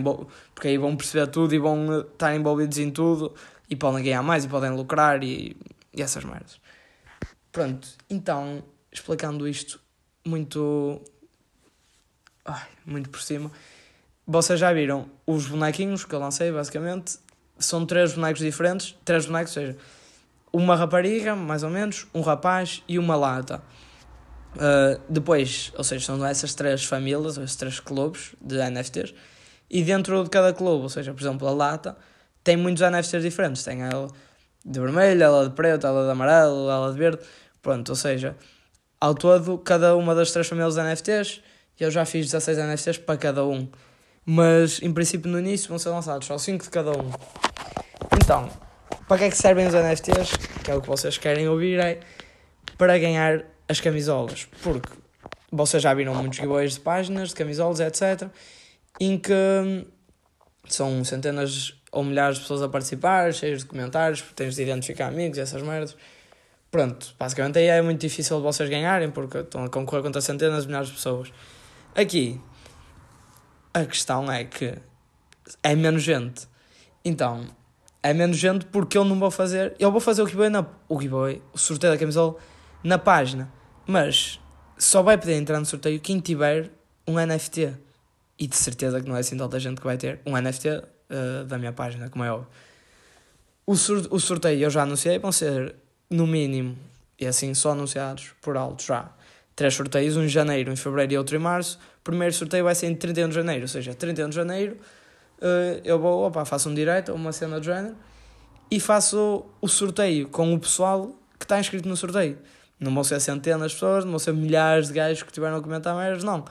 [0.55, 3.35] porque aí vão perceber tudo e vão estar envolvidos em tudo
[3.69, 5.57] e podem ganhar mais e podem lucrar e,
[5.93, 6.61] e essas merdas.
[7.51, 8.63] Pronto, então,
[8.93, 9.81] explicando isto
[10.25, 11.01] muito.
[12.45, 13.51] Ai, muito por cima.
[14.27, 17.19] Vocês já viram os bonequinhos que eu lancei, basicamente.
[17.59, 18.97] São três bonecos diferentes.
[19.05, 19.79] Três bonecos, ou seja,
[20.55, 23.61] uma rapariga, mais ou menos, um rapaz e uma lata.
[24.55, 29.13] Uh, depois, ou seja, são essas três famílias, esses três clubes de NFTs,
[29.69, 31.97] e dentro de cada clube, ou seja, por exemplo, a Lata
[32.45, 33.65] tem muitos NFTs diferentes.
[33.65, 34.07] Tem ela
[34.65, 37.19] de vermelho, ela de preto, ela de amarelo, ela de verde.
[37.61, 38.37] Pronto, ou seja,
[39.01, 41.41] ao todo, cada uma das três famílias de NFTs,
[41.81, 43.69] eu já fiz 16 NFTs para cada um.
[44.25, 47.11] Mas, em princípio, no início vão ser lançados só 5 de cada um.
[48.23, 48.49] Então,
[49.07, 50.37] para que é que servem os NFTs?
[50.63, 52.01] Que é o que vocês querem ouvir, é
[52.79, 54.89] para ganhar as camisolas, porque
[55.51, 58.29] vocês já viram muitos giveaways de páginas, de camisolas, etc.,
[59.01, 59.33] em que
[60.69, 65.39] são centenas ou milhares de pessoas a participar, cheios de comentários, tens de identificar amigos
[65.39, 65.97] essas merdas.
[66.71, 70.63] Pronto, basicamente aí é muito difícil de vocês ganharem, porque estão a concorrer contra centenas
[70.63, 71.33] de milhares de pessoas.
[71.95, 72.41] Aqui,
[73.73, 74.75] a questão é que
[75.63, 76.49] é menos gente.
[77.05, 77.47] Então,
[78.05, 79.75] é menos gente porque eu não vou fazer.
[79.79, 82.37] Eu vou fazer o giveaway, na, o giveaway, o sorteio da camisola
[82.83, 83.51] na página.
[83.87, 84.39] Mas
[84.77, 86.71] só vai poder entrar no sorteio quem tiver
[87.09, 87.73] um NFT.
[88.39, 90.83] E de certeza que não é assim tanta gente que vai ter um NFT uh,
[91.09, 92.49] eh, da minha página, como é óbvio.
[93.65, 95.75] O, sur o sorteio eu já anunciei, vão ser
[96.11, 96.77] no mínimo,
[97.19, 99.11] e assim só anunciados por alto já.
[99.57, 101.79] Três sorteios, um em janeiro, um em fevereiro e outro em março.
[102.01, 104.77] O primeiro sorteio vai ser em 31 de janeiro, ou seja, 31 de janeiro
[105.85, 107.97] eu vou, opa, faço um direto, uma cena do género,
[108.71, 112.39] e faço o sorteio com o pessoal que está inscrito no sorteio.
[112.79, 115.63] Não vão ser centenas de pessoas, não vão ser milhares de gajos que tiveram a
[115.63, 116.45] comentar merdas, não.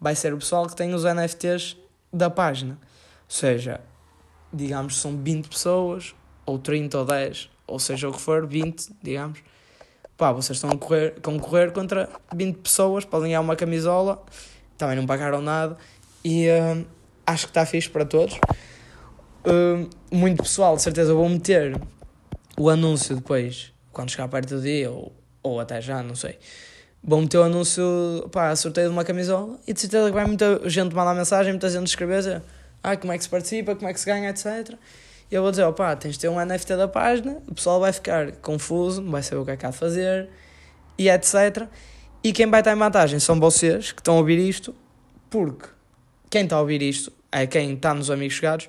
[0.00, 1.76] Vai ser o pessoal que tem os NFTs
[2.12, 2.72] da página.
[2.72, 2.78] Ou
[3.28, 3.80] seja,
[4.52, 9.38] digamos são 20 pessoas, ou 30 ou 10, ou seja o que for, 20, digamos.
[10.16, 14.22] Pá, vocês estão a correr, concorrer contra 20 pessoas, podem ganhar uma camisola,
[14.76, 15.78] também não pagaram nada,
[16.24, 16.84] e uh,
[17.30, 18.34] acho que está fixe para todos.
[19.44, 21.80] Uh, muito pessoal, de certeza vou meter
[22.58, 25.12] o anúncio depois, quando chegar perto do dia, ou
[25.42, 26.38] ou até já, não sei,
[27.02, 30.68] vão meter o anúncio, pá, sorteio de uma camisola e de certeza que vai muita
[30.68, 32.42] gente mandar mensagem, muita gente escrever,
[32.82, 34.74] ah, como é que se participa, como é que se ganha, etc.
[35.30, 37.92] E eu vou dizer, opá, tens de ter um NFT da página, o pessoal vai
[37.92, 40.28] ficar confuso, não vai saber o que é que há de fazer,
[40.98, 41.66] e etc.
[42.22, 44.74] E quem vai estar em vantagem são vocês que estão a ouvir isto,
[45.30, 45.68] porque
[46.28, 48.68] quem está a ouvir isto, é quem está nos amigos chegados,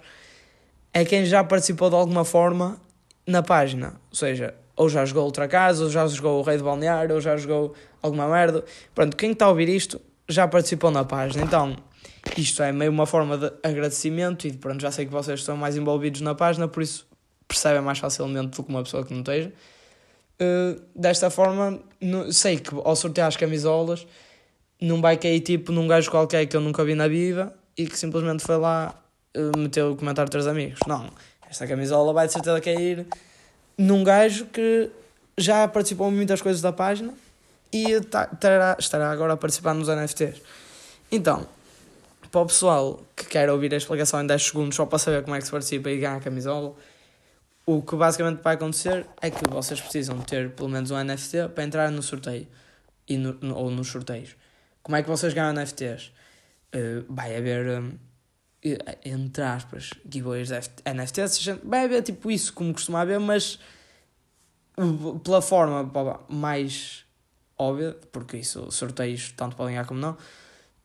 [0.94, 2.80] é quem já participou de alguma forma
[3.26, 4.00] na página.
[4.10, 7.22] Ou seja, ou já jogou Ultra Casa, ou já jogou o Rei do Balneário, ou
[7.22, 8.64] já jogou alguma merda.
[8.94, 11.44] Pronto, quem está a ouvir isto já participou na página.
[11.44, 11.76] Então,
[12.38, 15.76] isto é meio uma forma de agradecimento e pronto, já sei que vocês estão mais
[15.76, 17.08] envolvidos na página, por isso
[17.48, 19.52] percebem mais facilmente do que uma pessoa que não esteja.
[20.40, 24.08] Uh, desta forma, no, sei que ao sortear as camisolas
[24.80, 27.98] não vai cair tipo num gajo qualquer que eu nunca vi na vida e que
[27.98, 28.96] simplesmente foi lá
[29.36, 30.80] uh, meteu o comentário de três amigos.
[30.88, 31.10] Não,
[31.50, 33.06] esta camisola vai de certeza cair
[33.78, 34.90] num gajo que
[35.38, 37.14] já participou em muitas coisas da página
[37.74, 40.42] e tá, terá, estará agora a participar nos NFTs.
[41.12, 41.48] Então,
[42.32, 45.36] para o pessoal que quer ouvir a explicação em 10 segundos só para saber como
[45.36, 46.76] é que se participa e ganha a camisola,
[47.66, 51.64] o que basicamente vai acontecer é que vocês precisam ter pelo menos um NFT para
[51.64, 52.48] entrar no sorteio
[53.08, 54.36] e no, ou nos sorteios.
[54.84, 56.12] Como é que vocês ganham NFTs?
[56.74, 57.98] Uh, vai haver, um,
[59.04, 61.46] entre aspas, giveaways de NFTs.
[61.64, 63.60] Vai haver tipo isso, como costuma haver, mas
[65.24, 65.90] pela forma
[66.30, 67.06] mais
[67.58, 70.18] óbvia, porque isso, sorteios tanto podem ganhar como não,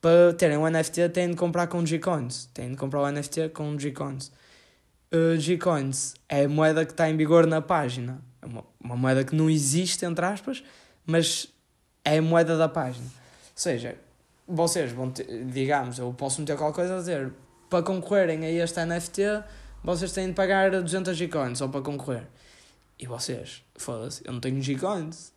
[0.00, 2.46] para terem um NFT têm de comprar com G-Coins.
[2.52, 4.30] Têm de comprar o um NFT com G-Coins.
[5.12, 8.20] Uh, G-Coins é a moeda que está em vigor na página.
[8.42, 10.62] É uma, uma moeda que não existe, entre aspas,
[11.04, 11.48] mas
[12.04, 13.06] é a moeda da página.
[13.06, 13.96] Ou seja,
[14.46, 17.32] vocês vão ter, digamos, eu posso meter qualquer coisa a dizer,
[17.68, 19.44] para concorrerem a este NFT,
[19.82, 22.26] vocês têm de pagar 200 G-Coins ou para concorrer.
[22.98, 25.32] E vocês, foda-se, eu não tenho G-Coins.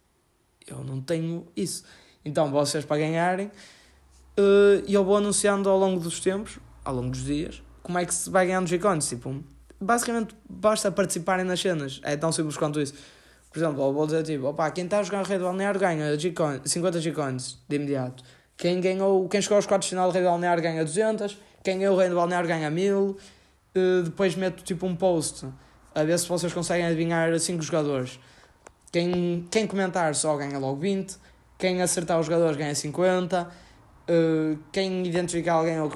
[0.68, 1.84] Eu não tenho isso.
[2.24, 7.24] Então, vocês para ganharem, uh, eu vou anunciando ao longo dos tempos, ao longo dos
[7.24, 9.10] dias, como é que se vai ganhando G-Coins.
[9.10, 9.44] Tipo,
[9.80, 12.00] basicamente basta participarem nas cenas.
[12.04, 12.94] É tão simples quanto isso.
[13.52, 16.18] Por exemplo, eu vou dizer tipo, opa, quem está a jogar Rei do Balneário ganha
[16.18, 16.34] G
[16.66, 18.24] 50 G-Coins de imediato.
[18.60, 21.38] Quem, ganhou, quem chegou aos quartos de final do Rei Balneário ganha 200.
[21.64, 23.18] Quem ganhou o Rei do Balneário ganha 1000.
[23.74, 25.48] Uh, depois meto tipo um post
[25.96, 28.20] a ver se vocês conseguem adivinhar 5 jogadores.
[28.92, 31.16] Quem, quem comentar só ganha logo 20.
[31.58, 33.44] Quem acertar os jogadores ganha 50.
[33.44, 33.48] Uh,
[34.10, 35.90] eh, quem identificar alguém ou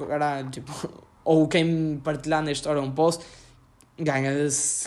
[0.50, 3.22] tipo, ou quem partilhar na história um post
[3.98, 4.30] ganha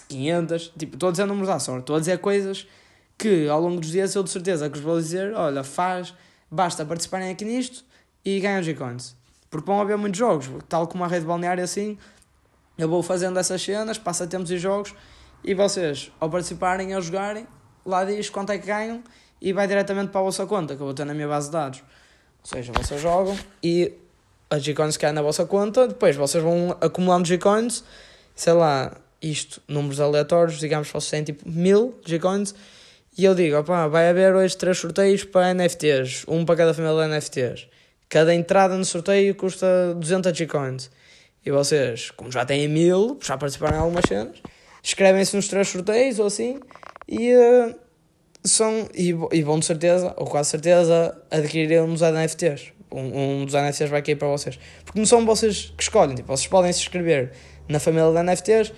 [0.07, 0.73] 500.
[0.75, 2.67] Tipo, estou a dizer números à sorte, estou a dizer coisas
[3.15, 6.11] que ao longo dos dias eu de certeza que vos vou dizer: olha, faz,
[6.49, 7.83] basta participarem aqui nisto
[8.23, 9.15] e ganham G-Coins.
[9.49, 11.97] Porque vão haver muitos jogos, tal como a rede balneária assim.
[12.77, 14.93] Eu vou fazendo essas cenas, passatempos e jogos,
[15.43, 17.47] e vocês, ao participarem ou jogarem,
[17.85, 19.03] lá diz quanto é que ganham
[19.41, 21.53] e vai diretamente para a vossa conta, que eu vou ter na minha base de
[21.53, 21.79] dados.
[22.43, 23.93] Ou seja, vocês jogam e
[24.49, 27.83] as G-Coins caem na vossa conta, depois vocês vão acumulando G-Coins
[28.37, 32.53] sei lá, isto, números aleatórios, digamos que vocês têm tipo mil G-Coins,
[33.17, 37.03] e eu digo, opá, vai haver hoje três sorteios para NFTs, um para cada família
[37.03, 37.67] de NFTs.
[38.07, 40.91] Cada entrada no sorteio custa 200 G-Coins.
[41.43, 44.37] E vocês, como já têm mil, já participaram em algumas cenas,
[44.83, 46.59] inscrevem-se nos três sorteios ou assim,
[47.07, 47.75] e, uh,
[48.43, 52.71] são, e, e vão de certeza, ou quase certeza, adquirir um dos NFTs.
[52.91, 54.59] Um, um dos NFTs vai cair para vocês.
[54.85, 57.31] Porque não são vocês que escolhem, tipo, vocês podem se inscrever
[57.67, 58.71] na família de NFTs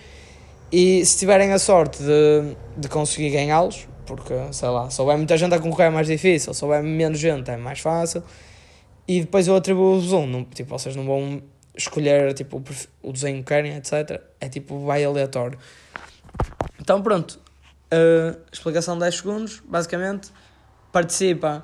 [0.71, 5.37] e se tiverem a sorte de, de conseguir ganhá-los, porque sei lá, se houver muita
[5.37, 8.23] gente a concorrer é mais difícil, se houver menos gente é mais fácil,
[9.07, 11.43] e depois eu atribuo-vos um, não, tipo, vocês não vão
[11.75, 14.19] escolher tipo, o, o desenho que querem, etc.
[14.41, 15.59] É tipo, vai aleatório.
[16.79, 17.39] Então pronto,
[17.93, 20.31] uh, explicação de 10 segundos, basicamente,
[20.91, 21.63] participa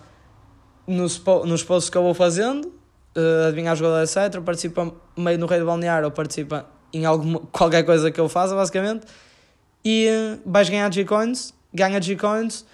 [0.86, 4.39] nos, nos posts que eu vou fazendo, uh, adivinhar jogador, etc.
[4.41, 8.56] Participa meio no rei do balneário ou participa em alguma, qualquer coisa que eu faça,
[8.56, 9.08] basicamente.
[9.84, 12.65] E uh, vais ganhar G-Coins, ganha G-Coins,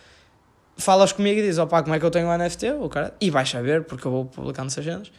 [0.77, 2.71] falas comigo e dizes, opá, como é que eu tenho o NFT?
[2.73, 5.11] O cara, e vais saber, porque eu vou publicando essas cenas.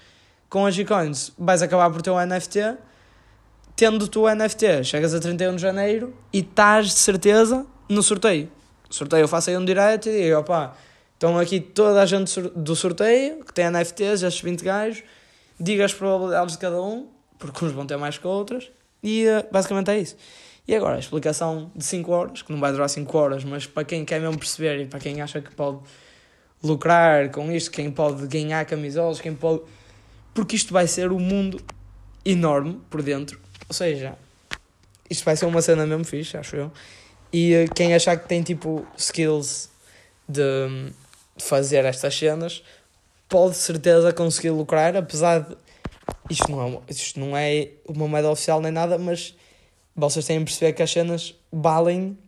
[0.48, 2.76] Com as G-Coins vais acabar por ter o NFT,
[3.76, 8.50] tendo tu o NFT, chegas a 31 de janeiro e estás de certeza no sorteio.
[8.90, 10.74] Sorteio eu faço aí um direto e digo, opá,
[11.14, 15.02] estão aqui toda a gente do sorteio, que tem NFTs, estes 20 gajos,
[15.58, 17.08] diga as probabilidades de cada um,
[17.38, 18.70] porque uns vão ter mais que outros,
[19.02, 20.16] e uh, basicamente é isso.
[20.66, 23.84] E agora, a explicação de 5 horas, que não vai durar 5 horas, mas para
[23.84, 25.78] quem quer mesmo perceber e para quem acha que pode
[26.62, 29.62] lucrar com isto, quem pode ganhar camisolas, quem pode.
[30.32, 31.60] Porque isto vai ser um mundo
[32.24, 33.40] enorme por dentro.
[33.68, 34.16] Ou seja,
[35.10, 36.72] isto vai ser uma cena mesmo fixe, acho eu.
[37.32, 39.70] E uh, quem achar que tem tipo skills
[40.28, 40.92] de
[41.38, 42.62] fazer estas cenas,
[43.28, 45.56] pode certeza conseguir lucrar, apesar de
[46.30, 49.34] isto não, é, isto não é uma moeda oficial nem nada, mas
[49.94, 52.18] vocês têm de perceber que as cenas valem,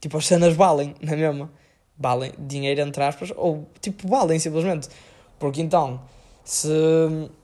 [0.00, 1.50] tipo, as cenas valem, não é mesmo?
[1.98, 4.88] Valem dinheiro entre aspas, ou tipo, valem simplesmente.
[5.38, 6.00] Porque então,
[6.44, 6.68] Se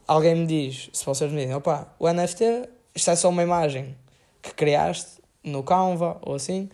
[0.06, 3.96] alguém me diz, se vocês me dizem, opa, o NFT, isto é só uma imagem
[4.42, 6.68] que criaste no Canva ou assim,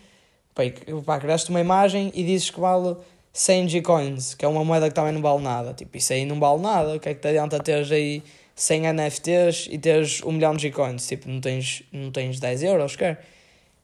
[1.04, 2.96] pá, criaste uma imagem e dizes que vale
[3.32, 5.74] 100 G-Coins, que é uma moeda que também não vale nada.
[5.74, 6.94] Tipo, isso aí não vale nada.
[6.94, 8.22] O que é que te adianta teres aí
[8.54, 11.06] 100 NFTs e teres 1 milhão de G-Coins?
[11.06, 13.24] Tipo, não tens, não tens 10 euros, quer?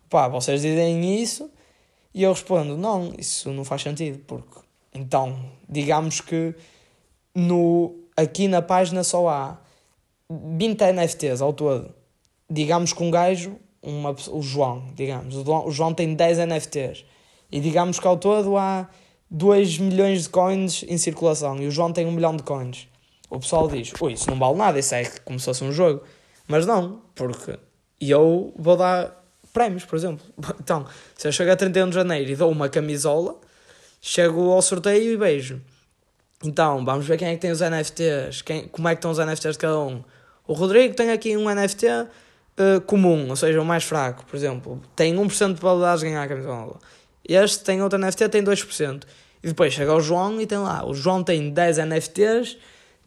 [0.09, 1.51] Pá, vocês dizem isso
[2.15, 4.61] e eu respondo, não, isso não faz sentido, porque...
[4.93, 6.53] Então, digamos que
[7.33, 9.59] no, aqui na página só há
[10.29, 11.95] 20 NFTs ao todo.
[12.49, 17.05] Digamos que um gajo, uma, o João, digamos, o João tem 10 NFTs.
[17.51, 18.89] E digamos que ao todo há
[19.31, 22.89] 2 milhões de coins em circulação e o João tem 1 milhão de coins.
[23.31, 26.03] O pessoal diz: Ui, isso não vale nada, isso é como se fosse um jogo.
[26.49, 27.59] Mas não, porque
[28.01, 30.27] eu vou dar prémios, por exemplo.
[30.61, 30.85] Então,
[31.17, 33.37] se eu chego a 31 de janeiro e dou uma camisola,
[34.01, 35.61] chego ao sorteio e beijo.
[36.45, 39.19] Então, vamos ver quem é que tem os NFTs, quem, como é que estão os
[39.19, 40.03] NFTs de cada um.
[40.47, 42.09] O Rodrigo tem aqui um NFT uh,
[42.57, 44.81] eh, comum, ou seja, o mais fraco, por exemplo.
[44.97, 46.79] Tem 1% de probabilidades de ganhar a camisola.
[47.29, 49.03] Este tem outro NFT, tem 2%.
[49.43, 50.85] E depois chega o João e tem lá.
[50.85, 52.57] O João tem 10 NFTs,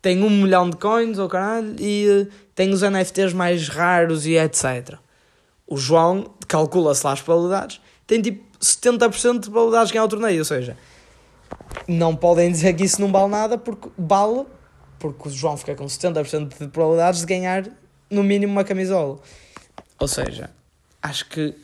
[0.03, 4.35] tem 1 milhão de coins, ou oh caralho, e tem os NFTs mais raros e
[4.35, 4.97] etc.
[5.65, 10.39] O João, calcula-se lá as probabilidades, tem tipo 70% de probabilidades de ganhar o torneio.
[10.39, 10.77] Ou seja,
[11.87, 14.45] não podem dizer que isso não vale nada porque vale,
[14.99, 17.65] porque o João fica com 70% de probabilidades de ganhar
[18.09, 19.19] no mínimo uma camisola.
[19.97, 20.49] Ou seja,
[21.01, 21.55] acho que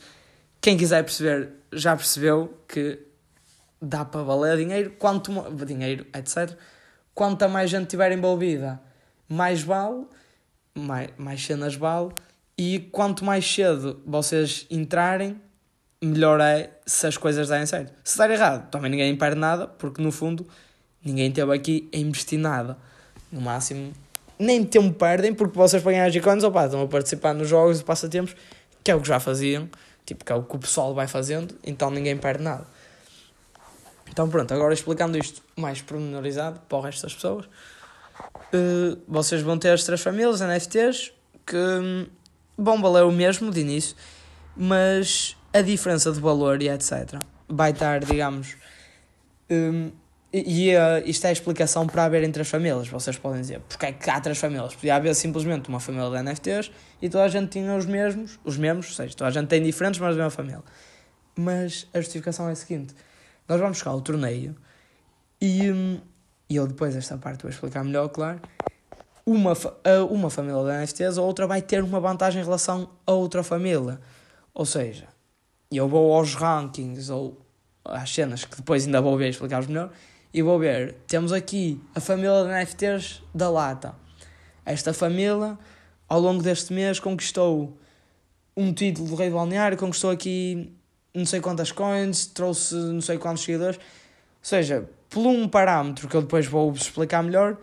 [0.62, 3.00] quem quiser perceber já percebeu que
[3.82, 5.30] dá para valer dinheiro, quanto
[5.66, 6.56] dinheiro, etc.
[7.20, 8.80] Quanto mais gente tiver envolvida,
[9.28, 10.06] mais vale,
[10.74, 12.12] mais, mais cenas vale,
[12.56, 15.38] e quanto mais cedo vocês entrarem,
[16.00, 17.92] melhor é se as coisas derem certo.
[18.02, 20.46] Se der errado, também ninguém perde nada, porque no fundo
[21.04, 22.78] ninguém teve aqui a investir nada.
[23.30, 23.92] No máximo,
[24.38, 27.80] nem tempo perdem, porque vocês para ganhar as icons, opa, estão a participar nos jogos
[27.80, 28.34] e passatempos,
[28.82, 29.68] que é o que já faziam
[30.10, 32.66] Tipo, que é o que o pessoal vai fazendo, então ninguém perde nada.
[34.10, 39.58] Então pronto, agora explicando isto mais pormenorizado para o resto das pessoas, uh, vocês vão
[39.58, 41.12] ter as três famílias NFTs
[41.46, 42.08] que
[42.58, 43.96] vão valer o mesmo de início,
[44.56, 47.20] mas a diferença de valor e etc.
[47.48, 48.56] vai estar, digamos,
[49.50, 49.90] um,
[50.32, 52.86] e uh, isto é a explicação para haver entre as famílias.
[52.86, 54.74] Vocês podem dizer, porque é que há três famílias?
[54.76, 56.70] Podia haver simplesmente uma família de NFTs
[57.02, 59.60] e toda a gente tinha os mesmos, os mesmos, ou seja, toda a gente tem
[59.60, 60.62] diferentes, mas da mesma família.
[61.34, 62.94] Mas a justificação é a seguinte:
[63.50, 64.54] nós vamos buscar o torneio
[65.40, 66.00] e, um,
[66.48, 68.40] e eu depois esta parte vou explicar melhor, claro.
[69.26, 69.54] Uma,
[70.08, 74.00] uma família de NFTs, a outra vai ter uma vantagem em relação a outra família.
[74.54, 75.08] Ou seja,
[75.68, 77.44] eu vou aos rankings ou
[77.84, 79.90] às cenas que depois ainda vou ver explicar melhor
[80.32, 83.96] e vou ver, temos aqui a família de NFTs da Lata.
[84.64, 85.58] Esta família,
[86.08, 87.76] ao longo deste mês, conquistou
[88.56, 90.72] um título do Rei Balneário, conquistou aqui
[91.14, 93.76] não sei quantas coins, trouxe não sei quantos seguidores.
[93.76, 93.82] Ou
[94.42, 97.56] seja, por um parâmetro que eu depois vou explicar melhor,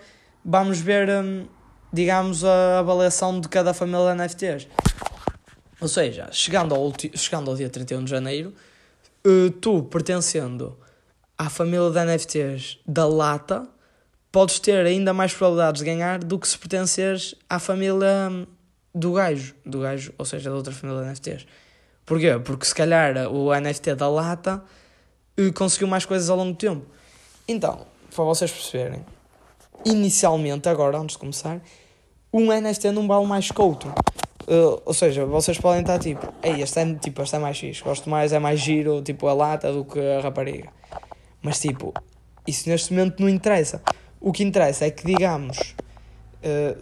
[0.43, 1.47] vamos ver, hum,
[1.91, 4.67] digamos, a avaliação de cada família de NFTs.
[5.79, 8.53] Ou seja, chegando ao, chegando ao dia 31 de janeiro,
[9.25, 10.77] uh, tu pertencendo
[11.37, 13.67] à família de NFTs da lata,
[14.31, 18.45] podes ter ainda mais probabilidades de ganhar do que se pertenceres à família hum,
[18.93, 21.45] do gajo, do gajo, ou seja, da outra família de NFTs.
[22.07, 22.39] Porquê?
[22.39, 24.63] Porque se calhar o NFT da lata
[25.35, 26.85] eh, conseguiu mais coisas ao longo do tempo.
[27.45, 27.85] Então,
[28.15, 29.05] para vocês perceberem,
[29.85, 31.61] inicialmente, agora, antes de começar,
[32.33, 33.93] um NFT não vale mais que outro.
[34.47, 37.81] Uh, ou seja, vocês podem estar tipo, ei, este é, tipo, este é mais X,
[37.81, 40.69] gosto mais, é mais giro, tipo a lata do que a rapariga.
[41.41, 41.93] Mas tipo,
[42.47, 43.81] isso neste momento não interessa.
[44.21, 45.75] O que interessa é que digamos,
[46.41, 46.81] uh,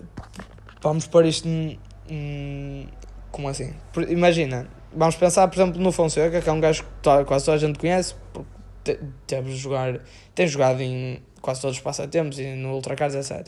[0.84, 2.88] vamos pôr isto num,
[3.32, 3.74] como assim?
[4.08, 7.60] Imagina, vamos pensar por exemplo no Fonseca, que é um gajo que quase toda a
[7.60, 10.00] gente conhece, porque de jogar,
[10.34, 13.48] tem jogado em quase todos os passatempos e no Ultracars, etc.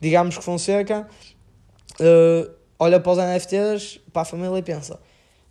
[0.00, 1.08] Digamos que Fonseca
[2.00, 4.98] uh, olha para os NFTs, para a família e pensa: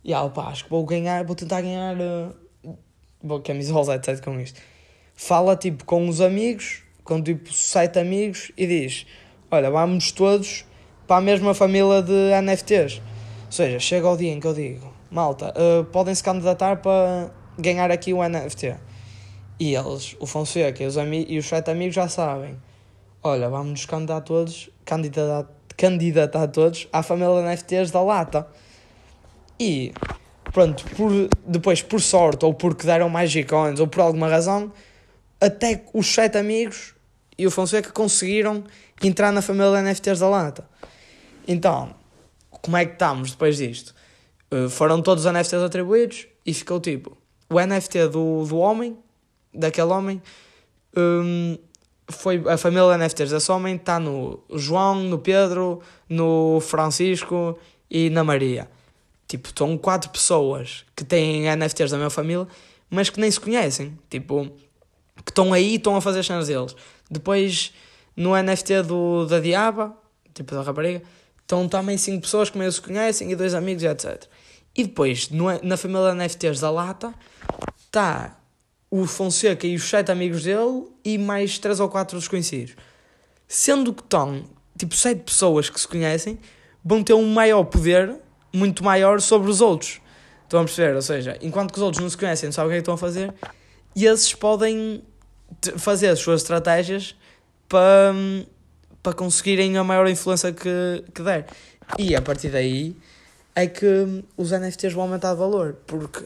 [0.04, 2.76] yeah, opa, acho que vou ganhar, vou tentar ganhar uh,
[3.22, 4.22] vou camisolas, etc.
[4.22, 4.60] com isto
[5.16, 9.06] fala tipo com os amigos, com tipo sete amigos e diz:
[9.50, 10.64] Olha, vamos todos
[11.06, 12.12] para a mesma família de
[12.42, 13.00] NFTs.
[13.46, 17.30] Ou seja, chega o dia em que eu digo: Malta, uh, podem se candidatar para
[17.58, 18.76] ganhar aqui o NFT.
[19.58, 22.56] E eles, o Fonseca e os, e os sete amigos já sabem:
[23.22, 25.46] Olha, vamos nos candidatar todos, candidatar,
[25.76, 28.46] candidatar todos à família NFTs da Lata.
[29.58, 29.92] E
[30.52, 31.10] pronto, por,
[31.46, 34.70] depois por sorte ou porque deram mais icons ou por alguma razão
[35.40, 36.94] até os sete amigos
[37.38, 38.64] e o Fonseca conseguiram
[39.02, 40.68] entrar na família NFTs da Lata.
[41.48, 41.94] Então,
[42.50, 43.94] como é que estamos depois disto?
[44.50, 47.16] Uh, foram todos os NFTs atribuídos e ficou tipo:
[47.50, 48.96] o NFT do, do homem,
[49.52, 50.22] daquele homem,
[50.96, 51.58] um,
[52.08, 57.58] foi a família de NFTs desse homem está no João, no Pedro, no Francisco
[57.90, 58.68] e na Maria.
[59.26, 62.46] Tipo, estão quatro pessoas que têm NFTs da minha família,
[62.88, 63.98] mas que nem se conhecem.
[64.08, 64.48] Tipo,
[65.24, 66.76] que estão aí e estão a fazer as deles.
[67.10, 67.72] Depois,
[68.16, 69.96] no NFT do, da Diaba,
[70.32, 71.02] tipo da rapariga,
[71.40, 74.24] estão também cinco pessoas que meio se conhecem e dois amigos etc.
[74.76, 77.14] E depois, no, na família NFTs da Lata,
[77.78, 78.38] está
[78.90, 82.76] o Fonseca e os sete amigos dele e mais três ou quatro desconhecidos.
[83.48, 84.44] Sendo que estão,
[84.78, 86.38] tipo, sete pessoas que se conhecem,
[86.84, 88.16] vão ter um maior poder,
[88.52, 90.00] muito maior, sobre os outros.
[90.44, 90.94] Estão a perceber?
[90.94, 92.82] Ou seja, enquanto que os outros não se conhecem, não sabem o que é que
[92.82, 93.34] estão a fazer,
[93.94, 95.02] e esses podem
[95.78, 97.16] fazer as suas estratégias
[97.68, 98.14] para,
[99.02, 101.46] para conseguirem a maior influência que, que der.
[101.98, 102.96] E a partir daí
[103.56, 106.24] é que os NFTs vão aumentar de valor, porque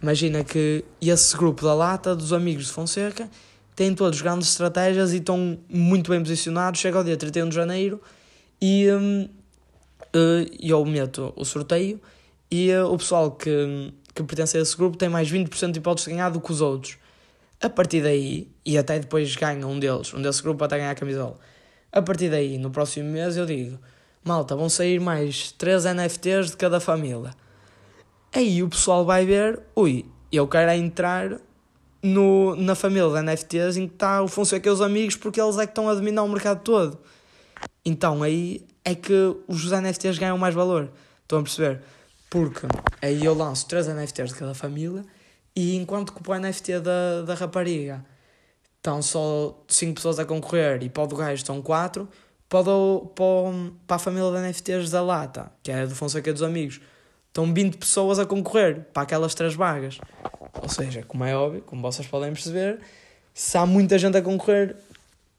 [0.00, 3.28] Imagina que esse grupo da lata, dos amigos de Fonseca,
[3.74, 6.80] têm todos grandes estratégias e estão muito bem posicionados.
[6.80, 8.00] Chega ao dia 31 de janeiro
[8.60, 12.00] e um, uh, eu meto o sorteio
[12.50, 16.04] e uh, o pessoal que, que pertence a esse grupo tem mais 20% de hipóteses
[16.04, 16.96] de ganhar do que os outros.
[17.60, 20.94] A partir daí, e até depois ganha um deles, um desse grupo até ganhar a
[20.94, 21.36] camisola.
[21.90, 23.80] A partir daí, no próximo mês, eu digo:
[24.28, 27.30] malta, vão sair mais 3 NFTs de cada família.
[28.32, 31.40] Aí o pessoal vai ver, ui, eu quero entrar
[32.02, 35.56] no, na família de NFTs em que está o Fonseca e os amigos porque eles
[35.56, 36.98] é que estão a dominar o mercado todo.
[37.84, 40.90] Então aí é que os NFTs ganham mais valor.
[41.22, 41.80] Estão a perceber?
[42.28, 42.66] Porque
[43.00, 45.04] aí eu lanço 3 NFTs de cada família
[45.56, 48.04] e enquanto que o NFT da, da rapariga
[48.76, 52.06] estão só 5 pessoas a concorrer e para o do gajo estão 4,
[52.48, 52.64] para,
[53.14, 56.80] para, para a família de NFTs da Lata, que é do Fonseca dos amigos,
[57.28, 59.98] estão 20 pessoas a concorrer para aquelas três vagas.
[60.62, 62.80] Ou seja, como é óbvio, como vocês podem perceber,
[63.34, 64.76] se há muita gente a concorrer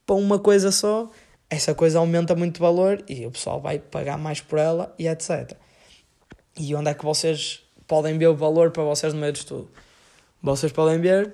[0.06, 1.10] para uma coisa só,
[1.50, 5.08] essa coisa aumenta muito de valor e o pessoal vai pagar mais por ela e
[5.08, 5.54] etc.
[6.58, 9.70] E onde é que vocês podem ver o valor para vocês no meio de tudo?
[10.42, 11.34] Vocês podem ver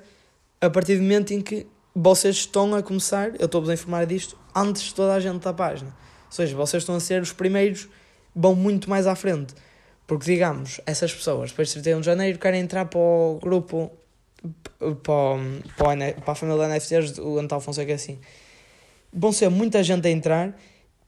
[0.61, 4.37] a partir do momento em que vocês estão a começar, eu estou-vos a informar disto,
[4.53, 5.95] antes de toda a gente da página.
[6.25, 7.87] Ou seja, vocês estão a ser os primeiros,
[8.35, 9.55] vão muito mais à frente.
[10.05, 13.89] Porque, digamos, essas pessoas, depois de 31 de janeiro, querem entrar para o grupo,
[14.79, 15.37] para,
[15.77, 18.19] para, para a família da NFTs do Antal Fonseca assim.
[19.13, 20.53] Vão ser muita gente a entrar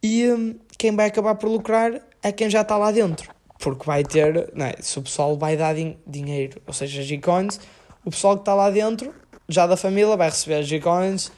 [0.02, 3.30] e hum, quem vai acabar por lucrar é quem já está lá dentro.
[3.60, 7.60] Porque vai ter, não é, se o pessoal vai dar din dinheiro, ou seja, G-Coins,
[8.06, 9.14] o pessoal que está lá dentro,
[9.48, 11.32] já da família, vai receber G-Coins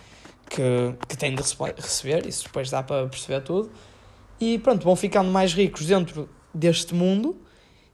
[0.49, 3.71] que, que tem de receber, isso depois dá para perceber tudo.
[4.39, 7.37] E pronto, vão ficando mais ricos dentro deste mundo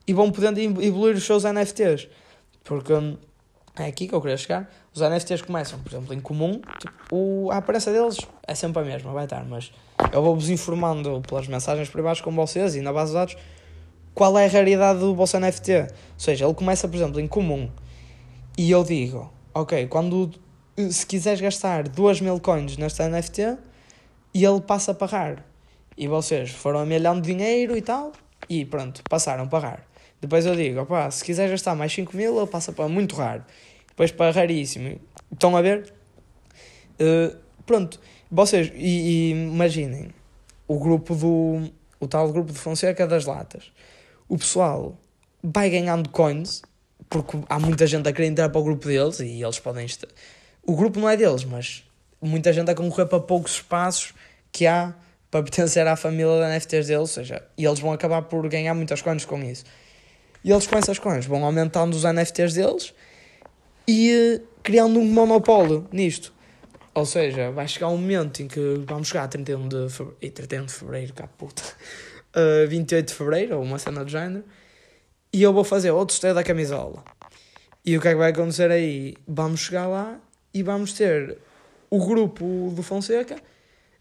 [0.06, 2.08] e vão podendo evoluir os seus NFTs.
[2.64, 2.92] Porque
[3.76, 4.70] é aqui que eu queria chegar.
[4.94, 9.12] Os NFTs começam, por exemplo, em comum, tipo, a aparência deles é sempre a mesma,
[9.12, 9.70] vai estar, mas
[10.12, 13.36] eu vou-vos informando pelas mensagens privadas com vocês e na base de dados
[14.14, 15.72] qual é a raridade do vosso NFT.
[15.72, 17.68] Ou seja, ele começa, por exemplo, em comum
[18.56, 19.30] e eu digo,
[19.60, 20.30] ok, quando
[20.90, 23.56] se quiseres gastar 2 mil coins neste NFT
[24.34, 25.46] e ele passa a pagar
[25.96, 28.12] e vocês foram amelhando dinheiro e tal
[28.50, 29.86] e pronto, passaram a pagar.
[30.20, 33.44] Depois eu digo, opá, se quiser gastar mais 5 mil, ele passa para muito raro.
[33.88, 35.00] Depois para raríssimo.
[35.32, 35.92] Estão a ver?
[37.00, 37.98] Uh, pronto,
[38.30, 40.10] vocês, e, e, imaginem,
[40.68, 43.72] o grupo do, o tal grupo de Fonseca das latas.
[44.28, 44.98] O pessoal
[45.42, 46.62] vai ganhando coins,
[47.08, 49.86] porque há muita gente a querer entrar para o grupo deles e eles podem...
[49.86, 50.08] Estar...
[50.64, 51.84] O grupo não é deles, mas
[52.20, 54.14] muita gente a concorrer para poucos espaços
[54.50, 54.94] que há
[55.30, 58.74] para pertencer à família da NFTs deles, ou seja, e eles vão acabar por ganhar
[58.74, 59.64] muitas coins com isso.
[60.42, 62.94] E eles com essas coins vão aumentando os NFTs deles
[63.86, 66.32] e uh, criando um monopólio nisto.
[66.94, 70.30] Ou seja, vai chegar um momento em que vamos chegar a 31 de fevereiro, e
[70.30, 71.62] 31 de fevereiro, cá puta,
[72.34, 74.44] uh, eh, 28 de fevereiro, ou uma cena do género,
[75.32, 77.04] e eu vou fazer outro sorteio da camisola.
[77.84, 79.14] E o que é que vai acontecer aí?
[79.26, 80.18] Vamos chegar lá
[80.52, 81.38] e vamos ter
[81.90, 83.36] o grupo do Fonseca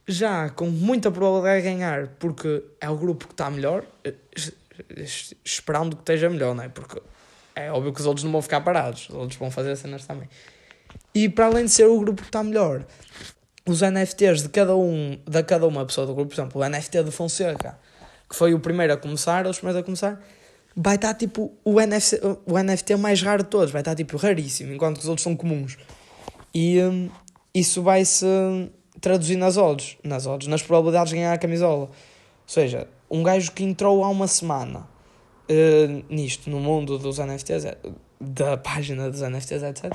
[0.07, 3.83] já com muita probabilidade de ganhar, porque é o grupo que está melhor.
[4.03, 4.13] Eh,
[5.43, 6.69] esperando que esteja melhor, não é?
[6.69, 7.01] Porque
[7.55, 10.27] é óbvio que os outros não vão ficar parados, os outros vão fazer cenas também.
[11.13, 12.85] E para além de ser o grupo que está melhor,
[13.65, 17.03] os NFTs de cada um, de cada uma pessoa do grupo, por exemplo, o NFT
[17.03, 17.79] do Fonseca,
[18.29, 20.21] que foi o primeiro a começar, os primeiros a começar,
[20.75, 24.73] vai estar tipo o NFT, o NFT mais raro de todos, vai estar tipo raríssimo,
[24.73, 25.77] enquanto que os outros são comuns.
[26.53, 27.09] E hum,
[27.53, 28.25] isso vai se
[28.99, 31.85] traduzir nas odds, nas odds, nas probabilidades de ganhar a camisola.
[31.85, 31.89] Ou
[32.45, 34.87] seja, um gajo que entrou há uma semana
[35.49, 37.77] uh, nisto, no mundo dos NFTs, é,
[38.19, 39.93] da página dos NFTs, etc.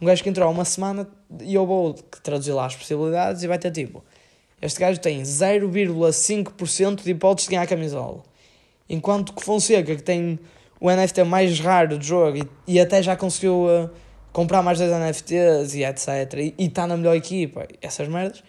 [0.00, 1.08] Um gajo que entrou há uma semana
[1.40, 4.04] e eu vou traduzir lá as possibilidades e vai ter tipo:
[4.60, 8.22] este gajo tem 0,5% de hipóteses de ganhar a camisola.
[8.88, 10.38] Enquanto que Fonseca, que tem
[10.80, 13.90] o NFT mais raro do jogo e, e até já conseguiu uh,
[14.32, 16.08] comprar mais dois NFTs e etc.
[16.56, 18.40] E está na melhor equipa, essas merdas.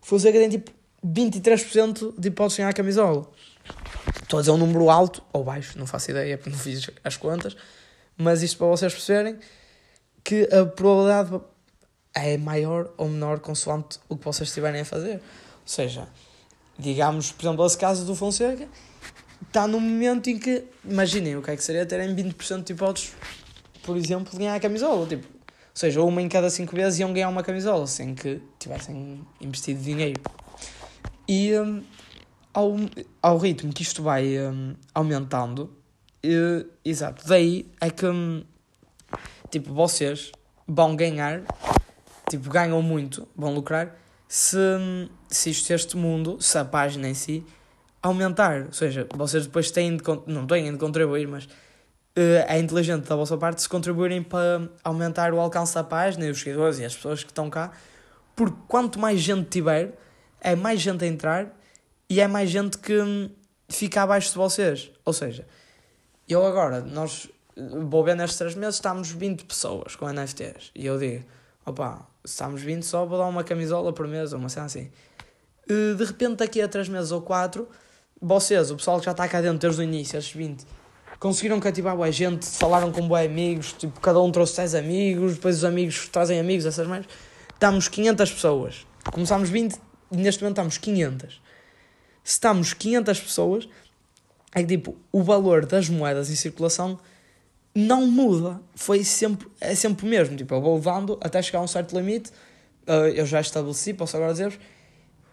[0.00, 0.70] O Fonseca tem tipo
[1.04, 3.26] 23% de hipóteses de ganhar a camisola.
[4.22, 7.16] Estou a dizer um número alto ou baixo, não faço ideia porque não fiz as
[7.16, 7.56] contas,
[8.16, 9.38] mas isto para vocês perceberem
[10.22, 11.40] que a probabilidade
[12.14, 15.16] é maior ou menor consoante o que vocês estiverem a fazer.
[15.16, 16.08] Ou seja,
[16.78, 18.68] digamos, por exemplo, esse caso do Fonseca,
[19.54, 23.12] está num momento em que, imaginem o que é que seria terem 20% de hipóteses,
[23.84, 25.06] por exemplo, de ganhar a camisola.
[25.06, 29.24] Tipo, ou seja, uma em cada 5 vezes iam ganhar uma camisola sem que tivessem
[29.40, 30.20] investido dinheiro.
[31.28, 31.84] E um,
[32.52, 32.74] ao,
[33.22, 35.72] ao ritmo que isto vai um, aumentando,
[36.24, 38.42] uh, exato, daí é que um,
[39.50, 40.32] tipo, vocês
[40.66, 41.42] vão ganhar,
[42.28, 43.96] tipo, ganham muito, vão lucrar,
[44.26, 47.46] se, hum, se isto, este mundo, se a página em si
[48.08, 48.66] aumentar.
[48.66, 53.16] Ou seja, vocês depois têm de, não têm de contribuir, mas uh, é inteligente da
[53.16, 56.94] vossa parte se contribuírem para aumentar o alcance da página e os seguidores e as
[56.94, 57.72] pessoas que estão cá,
[58.36, 59.98] porque quanto mais gente tiver,
[60.40, 61.56] é mais gente a entrar
[62.08, 63.30] e é mais gente que hum,
[63.68, 64.90] fica abaixo de vocês.
[65.04, 65.46] Ou seja,
[66.28, 70.70] eu agora, nós, vou ver nestes 3 meses, estamos 20 pessoas com NFTs.
[70.74, 71.24] E eu digo,
[71.64, 74.90] opa, estamos 20 só, vou dar uma camisola por mês ou uma cena assim.
[75.68, 77.66] Eh, de repente, daqui a 3 meses ou 4,
[78.20, 80.64] vocês, o pessoal que já está cá dentro desde o início, estes 20,
[81.18, 85.56] conseguiram cativar boa gente, falaram com boa amigos, tipo, cada um trouxe 10 amigos, depois
[85.56, 87.06] os amigos trazem amigos, essas mais.
[87.52, 88.86] Estamos 500 pessoas.
[89.12, 89.76] Começámos 20
[90.12, 91.34] e neste momento estamos 500.
[92.22, 93.68] Se estamos 500 pessoas,
[94.54, 96.98] é que tipo, o valor das moedas em circulação
[97.74, 98.60] não muda.
[98.74, 100.36] Foi sempre, é sempre o mesmo.
[100.36, 102.30] Tipo, eu vou levando até chegar a um certo limite.
[102.86, 104.58] Uh, eu já estabeleci, posso agora dizer-vos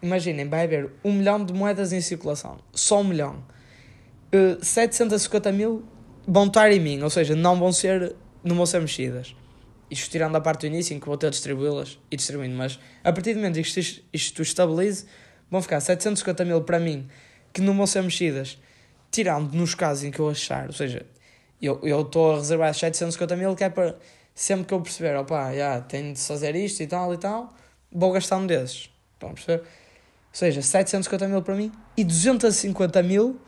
[0.02, 3.43] imaginem, vai haver um milhão de moedas em circulação, só um milhão.
[4.34, 5.84] Uh, eh, 750 mil
[6.28, 9.36] vão estar em mim, ou seja, não vão ser, não vão ser mexidas.
[9.89, 13.12] Isto tirando a parte do início em que vou ter distribuí-las e distribuindo, mas a
[13.12, 15.06] partir do momento em que isto, isto estabilize,
[15.49, 17.08] vão ficar 750 mil para mim
[17.52, 18.58] que não vão ser mexidas,
[19.12, 21.06] tirando nos casos em que eu achar, ou seja,
[21.62, 23.97] eu estou a reservar 750 mil que é para
[24.34, 27.54] sempre que eu perceber, opá, já tenho de fazer isto e tal e tal,
[27.91, 28.89] vou gastar um desses.
[29.14, 29.64] Estão a perceber?
[30.32, 33.39] Ou seja, 750 mil para mim e 250 mil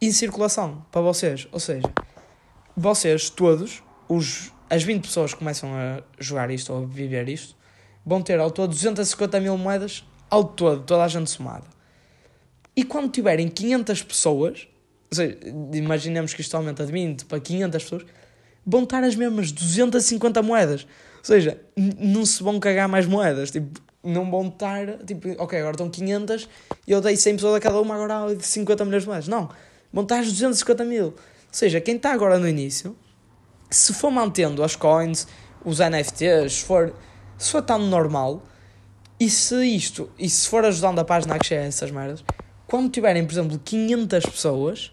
[0.00, 1.46] em circulação para vocês.
[1.52, 1.92] Ou seja,
[2.74, 7.54] vocês todos, os, as 20 pessoas que começam a jogar isto ou a viver isto,
[8.04, 11.64] vão ter ao todo 250 mil moedas ao todo, toda a gente somada.
[12.74, 14.68] E quando tiverem 500 pessoas,
[15.10, 15.38] ou seja,
[15.72, 18.06] imaginemos que isto aumenta de 20 para 500 pessoas,
[18.66, 20.82] vão estar as mesmas 250 moedas.
[21.18, 23.50] Ou seja, não se vão cagar mais moedas.
[23.50, 26.48] Tipo, não vão estar, tipo, ok, agora estão 500
[26.86, 29.28] e eu dei 100 pessoas a cada uma, agora há 50 milhões de moedas.
[29.28, 29.50] Não,
[29.92, 31.06] vão estar 250 mil.
[31.06, 31.14] Ou
[31.50, 32.96] seja, quem está agora no início,
[33.70, 35.26] se for mantendo as coins,
[35.64, 36.94] os NFTs, se for,
[37.36, 38.42] se for tão normal,
[39.18, 42.22] e se isto, e se for ajudando a página a crescer essas merdas,
[42.66, 44.92] quando tiverem, por exemplo, 500 pessoas,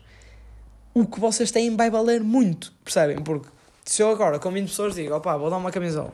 [0.93, 3.21] o que vocês têm vai valer muito, percebem?
[3.21, 3.49] Porque
[3.85, 6.13] se eu agora com 20 pessoas digo, opá, vou dar uma camisola,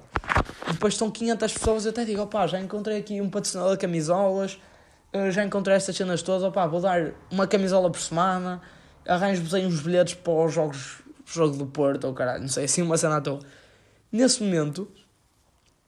[0.71, 4.59] depois estão 500 pessoas, eu até digo, opá, já encontrei aqui um patrocinador de camisolas,
[5.31, 8.61] já encontrei estas cenas todas, opá, vou dar uma camisola por semana,
[9.07, 12.81] arranjo-vos aí uns bilhetes para os jogos, jogo do Porto, ou caralho, não sei, assim
[12.81, 13.39] uma cena à toa.
[14.11, 14.89] Nesse momento,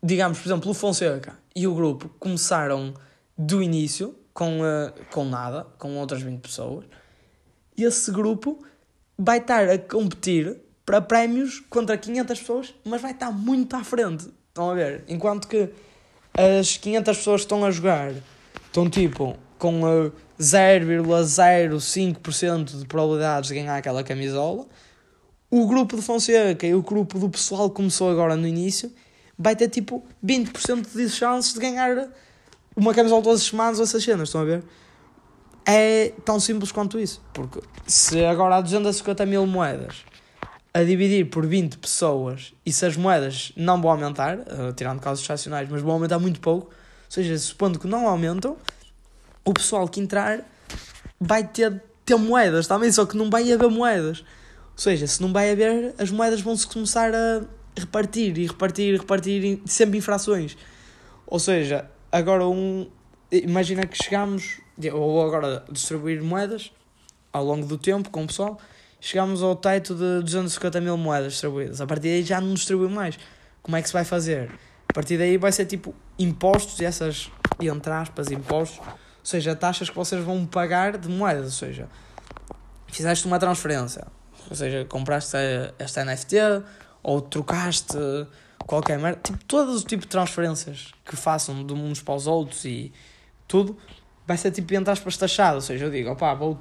[0.01, 2.93] digamos, por exemplo, o Fonseca e o grupo começaram
[3.37, 6.85] do início, com, uh, com nada, com outras 20 pessoas,
[7.77, 8.63] e esse grupo
[9.17, 14.27] vai estar a competir para prémios contra 500 pessoas, mas vai estar muito à frente.
[14.49, 15.03] Estão a ver?
[15.07, 15.69] Enquanto que
[16.33, 18.13] as 500 pessoas que estão a jogar
[18.67, 19.81] estão tipo com
[20.39, 24.65] 0,05% de probabilidades de ganhar aquela camisola.
[25.49, 28.91] O grupo de Fonseca e o grupo do pessoal que começou agora no início
[29.37, 32.09] vai ter tipo 20% de chances de ganhar
[32.75, 34.63] uma camisola todas as semanas ou essas cenas, estão a ver?
[35.65, 37.21] É tão simples quanto isso.
[37.33, 40.05] Porque se agora há 250 mil moedas
[40.73, 45.23] a dividir por 20 pessoas e se as moedas não vão aumentar, uh, tirando casos
[45.23, 46.71] excepcionais, mas vão aumentar muito pouco, ou
[47.09, 48.55] seja, supondo que não aumentam,
[49.43, 50.45] o pessoal que entrar
[51.19, 54.19] vai ter, ter moedas também, só que não vai haver moedas.
[54.71, 57.41] Ou seja, se não vai haver, as moedas vão-se começar a
[57.77, 60.57] repartir e repartir e repartir sempre em frações.
[61.27, 62.89] Ou seja, agora um.
[63.31, 64.59] Imagina que chegamos,
[64.91, 66.71] ou agora distribuir moedas
[67.31, 68.59] ao longo do tempo com o pessoal,
[69.01, 71.81] chegamos ao teto de 250 mil moedas distribuídas.
[71.81, 73.17] A partir daí já não distribui mais.
[73.61, 74.51] Como é que se vai fazer?
[74.87, 78.95] A partir daí vai ser tipo impostos e essas, entre aspas, impostos, ou
[79.25, 81.89] seja, taxas que vocês vão pagar de moedas, ou seja,
[82.87, 84.05] fizeste uma transferência,
[84.49, 85.37] ou seja, compraste
[85.79, 86.35] esta NFT
[87.01, 87.97] ou trocaste
[88.67, 92.65] qualquer merda, tipo, todo o tipo de transferências que façam de uns para os outros
[92.65, 92.91] e
[93.47, 93.77] tudo,
[94.27, 96.59] vai ser tipo, entre aspas, taxado, ou seja, eu digo, opá, vou,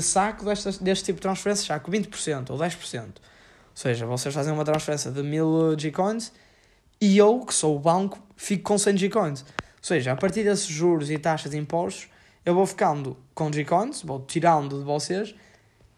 [0.00, 3.10] saco deste, deste tipo de transferência, saco 20% ou 10%, ou
[3.74, 6.32] seja, vocês fazem uma transferência de 1000 G-Coins
[7.00, 9.46] e eu, que sou o banco, fico com 100 G-Coins, ou
[9.80, 12.08] seja, a partir desses juros e taxas de impostos,
[12.44, 15.34] eu vou ficando com G-Coins, vou tirando de vocês,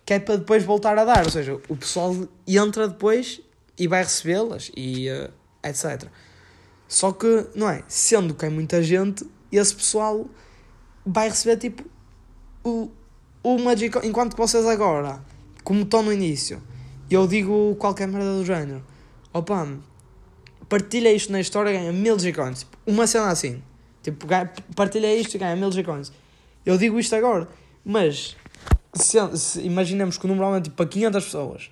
[0.05, 2.15] que é para depois voltar a dar, ou seja, o pessoal
[2.47, 3.41] entra depois
[3.79, 5.33] e vai recebê-las e uh,
[5.63, 6.09] etc.
[6.87, 7.83] Só que, não é?
[7.89, 10.29] Sendo que é muita gente, esse pessoal
[11.05, 11.85] vai receber tipo
[13.59, 13.99] Magic.
[14.07, 15.21] Enquanto vocês agora,
[15.63, 16.63] como estão no início,
[17.11, 18.83] eu digo qualquer merda do género,
[19.33, 19.69] opa,
[20.69, 22.67] partilha isto na história ganha mil G-Coins.
[22.87, 23.63] Uma cena assim.
[24.03, 24.27] Tipo,
[24.75, 26.13] partilha isto e ganha mil G-Coins.
[26.65, 27.47] Eu digo isto agora,
[27.85, 28.37] mas
[28.95, 31.71] se, se, imaginemos que o número aumenta tipo, para 500 pessoas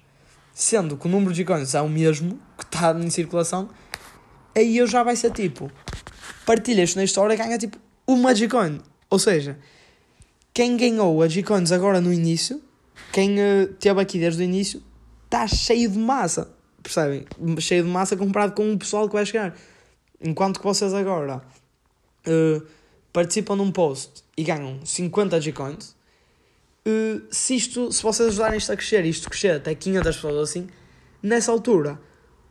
[0.54, 3.68] sendo que o número de icons é o mesmo que está em circulação,
[4.54, 5.70] aí eu já vai ser tipo,
[6.44, 8.80] partilhas na história ganha tipo uma G-Coin.
[9.08, 9.58] Ou seja,
[10.54, 12.62] quem ganhou a G-Coins agora no início,
[13.12, 14.82] quem uh, teve aqui desde o início,
[15.24, 16.52] está cheio de massa.
[16.82, 17.24] Percebem?
[17.58, 19.56] Cheio de massa comparado com o pessoal que vai chegar.
[20.20, 21.42] Enquanto que vocês agora
[22.26, 22.66] uh,
[23.12, 25.96] participam num post e ganham 50 G-Coins,
[26.86, 30.68] uh, se isto, se vocês ajudarem isto a crescer, isto crescer até 500 pessoas assim,
[31.22, 31.98] nessa altura,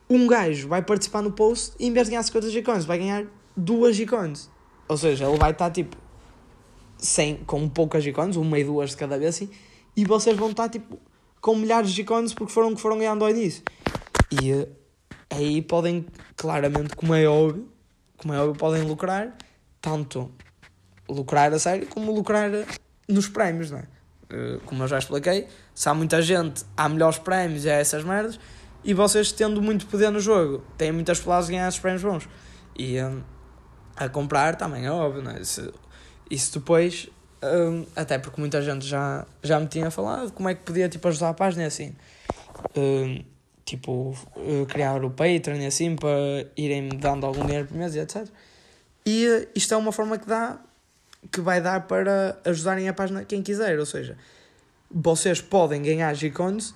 [0.09, 3.25] um gajo vai participar no post e em vez de ganhar 50 G-Coins, vai ganhar
[3.55, 4.49] 2 G-Coins.
[4.87, 5.95] Ou seja, ele vai estar tipo
[7.01, 9.49] sem, com poucas G-Coins, uma e duas de cada vez assim,
[9.97, 10.97] e vocês vão estar tipo
[11.41, 13.63] com milhares de G-Coins porque foram que foram ganhando ao início.
[14.41, 14.69] E uh,
[15.29, 16.05] aí podem,
[16.37, 17.67] claramente, como é óbvio,
[18.17, 19.35] como é óbvio, podem lucrar,
[19.81, 20.31] tanto
[21.09, 22.49] lucrar a sério como lucrar
[23.09, 23.83] nos prémios, não é?
[24.31, 28.03] Eh, como eu já expliquei, se há muita gente, há melhores prémios e há essas
[28.03, 28.39] merdas,
[28.83, 32.29] e vocês tendo muito poder no jogo, têm muitas plazas de ganhar esses prémios bons.
[32.77, 33.21] E um,
[33.95, 35.41] a comprar também é óbvio, não é?
[35.41, 35.73] Isso,
[36.31, 37.09] isso depois,
[37.43, 41.07] um, até porque muita gente já, já me tinha falado como é que podia tipo,
[41.07, 41.93] ajudar a página assim.
[42.75, 43.23] Um,
[43.65, 46.09] tipo, uh, criar o Patreon e assim para
[46.55, 48.27] irem me dando algum dinheiro por mês e etc.
[49.05, 50.59] E uh, isto é uma forma que dá
[51.31, 53.77] que vai dar para ajudarem a página quem quiser.
[53.77, 54.17] Ou seja,
[54.89, 56.73] vocês podem ganhar G-Coins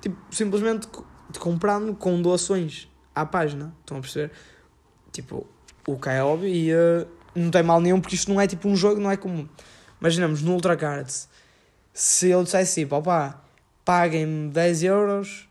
[0.00, 0.88] tipo, simplesmente
[1.38, 3.74] comprando com doações à página.
[3.80, 4.32] Estão a perceber?
[5.12, 5.46] Tipo,
[5.86, 8.68] o que é óbvio e uh, não tem mal nenhum porque isto não é tipo
[8.68, 9.48] um jogo, não é comum.
[10.00, 11.28] Imaginamos no Ultra Cards,
[11.92, 13.42] se eu dissesse tipo, opá,
[13.84, 15.48] paguem-me 10 euros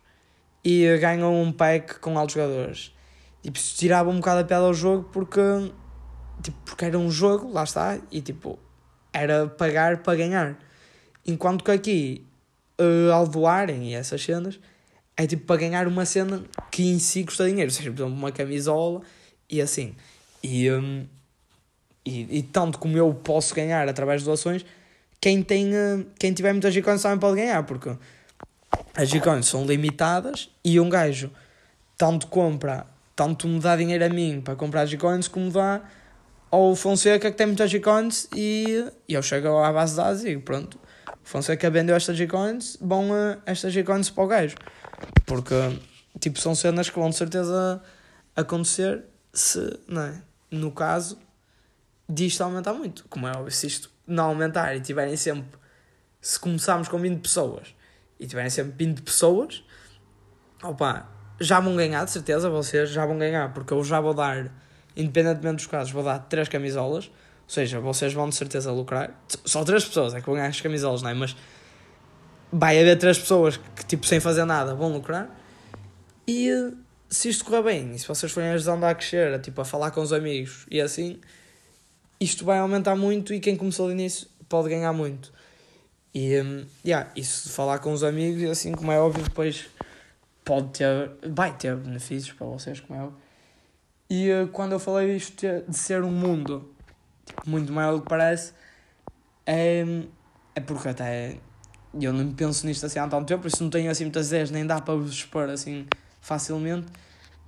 [0.63, 2.93] e ganham um pack com altos jogadores.
[3.41, 5.41] Tipo, se tirava um bocado a piada ao jogo porque
[6.41, 8.59] tipo, porque era um jogo, lá está, e tipo,
[9.13, 10.59] era pagar para ganhar.
[11.25, 12.27] Enquanto que aqui,
[12.79, 14.59] uh, ao doarem e essas cenas,
[15.17, 18.15] é tipo para ganhar uma cena que em si custa dinheiro, ou seja, por exemplo,
[18.15, 19.01] uma camisola
[19.49, 19.95] e assim.
[20.43, 21.07] E, um,
[22.05, 24.65] e, e, tanto como eu posso ganhar através de doações,
[25.19, 27.95] quem, tem, uh, quem tiver muitas G-Coins também pode ganhar, porque
[28.95, 31.31] as G-Coins são limitadas e um gajo
[31.97, 35.81] tanto compra, tanto me dá dinheiro a mim para comprar G-Coins, como dá
[36.51, 40.37] ao Fonseca que tem muitas G-Coins e, e eu chego à base de dados e
[40.37, 40.79] pronto,
[41.23, 44.55] Fonseca vendeu estas G-Coins, vão uh, estas G-Coins para o gajo.
[45.25, 45.55] Porque,
[46.19, 47.81] tipo, são cenas que vão de certeza
[48.35, 49.03] acontecer
[49.33, 50.21] se, não é?
[50.51, 51.17] No caso
[52.07, 53.05] disto aumentar muito.
[53.09, 55.59] Como é óbvio, se isto não aumentar e tiverem sempre,
[56.21, 57.75] se começarmos com 20 pessoas
[58.19, 59.63] e tiverem sempre 20 pessoas,
[60.63, 61.09] opa,
[61.39, 64.51] já vão ganhar, de certeza, vocês já vão ganhar, porque eu já vou dar
[64.95, 67.05] independentemente dos casos, vou dar três camisolas.
[67.07, 69.11] Ou seja, vocês vão de certeza lucrar.
[69.45, 71.13] Só três pessoas é que vão ganhar as camisolas, não é?
[71.13, 71.35] Mas
[72.51, 75.29] vai haver três pessoas que, tipo, sem fazer nada, vão lucrar.
[76.27, 76.49] E
[77.07, 79.91] se isto correr bem, e se vocês forem ajudando a crescer, a, tipo, a falar
[79.91, 81.19] com os amigos e assim,
[82.19, 85.33] isto vai aumentar muito e quem começou de início pode ganhar muito.
[86.13, 89.67] E, um, yeah, isso de falar com os amigos, assim, como é óbvio, depois
[90.45, 93.19] pode ter, vai ter benefícios para vocês, como é óbvio.
[94.09, 96.69] E uh, quando eu falei isto de ser um mundo
[97.25, 98.53] tipo, muito maior do que parece,
[99.45, 99.83] é,
[100.53, 101.37] é porque até
[101.99, 104.51] eu não penso nisto assim há tanto tempo, por isso não tenho assim muitas ideias,
[104.51, 105.87] nem dá para vos expor assim
[106.21, 106.87] facilmente,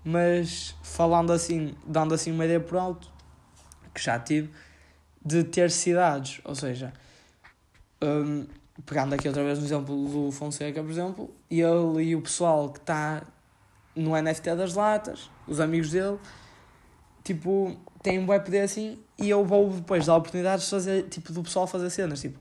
[0.04, 3.12] mas falando assim, dando assim uma ideia por alto,
[3.98, 4.50] que já tive,
[5.26, 6.40] de ter cidades.
[6.44, 6.94] Ou seja,
[8.02, 8.46] um,
[8.86, 12.80] pegando aqui outra vez no exemplo do Fonseca, por exemplo, ele e o pessoal que
[12.80, 13.24] está
[13.96, 16.20] no NFT das latas, os amigos dele,
[17.24, 21.34] tipo, têm um web poder assim e eu vou depois dar oportunidades de fazer, tipo,
[21.34, 22.40] do pessoal fazer cenas, tipo,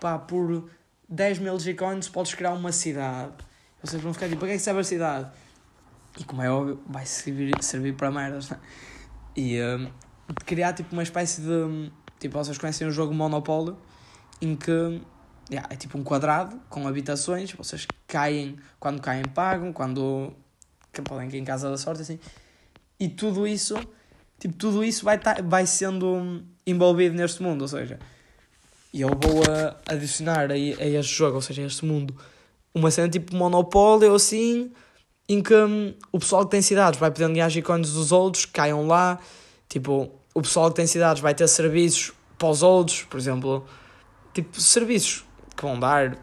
[0.00, 0.70] pá, por
[1.08, 3.34] 10 mil G-Coins podes criar uma cidade.
[3.82, 5.30] Vocês vão ficar tipo, para que é que serve a cidade?
[6.18, 8.58] E como é óbvio, vai servir, servir para merdas, né?
[9.36, 9.90] E um,
[10.44, 11.92] criar tipo uma espécie de.
[12.18, 13.76] Tipo, vocês conhecem o jogo Monopólio,
[14.40, 15.00] em que
[15.50, 20.32] yeah, é tipo um quadrado com habitações, vocês caem, quando caem pagam, quando
[21.04, 22.18] podem cair em casa da sorte, assim.
[22.98, 23.74] E tudo isso,
[24.38, 27.98] tipo, tudo isso vai, tá, vai sendo envolvido neste mundo, ou seja,
[28.92, 32.16] eu vou a, adicionar a, a este jogo, ou seja, a este mundo,
[32.74, 34.72] uma cena tipo Monopólio, assim,
[35.28, 38.86] em que hum, o pessoal que tem cidades vai podendo ganhar icônicos dos outros, caiam
[38.86, 39.18] lá,
[39.74, 43.66] tipo, o pessoal que tem cidades vai ter serviços para os outros, por exemplo,
[44.32, 45.24] tipo, serviços
[45.56, 46.16] que vão dar,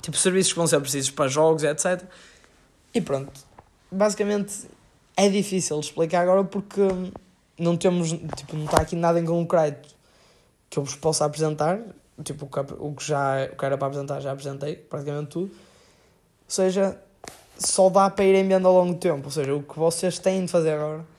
[0.00, 2.02] tipo, serviços que vão ser precisos para jogos, etc.
[2.94, 3.30] E pronto,
[3.92, 4.66] basicamente
[5.14, 6.80] é difícil explicar agora porque
[7.58, 9.94] não temos, tipo, não está aqui nada em concreto
[10.70, 11.82] que eu vos possa apresentar,
[12.22, 15.50] tipo, o que, já, o que era para apresentar já apresentei, praticamente tudo.
[15.52, 16.98] Ou seja,
[17.58, 19.26] só dá para irem vendo ao longo do tempo.
[19.26, 21.13] Ou seja, o que vocês têm de fazer agora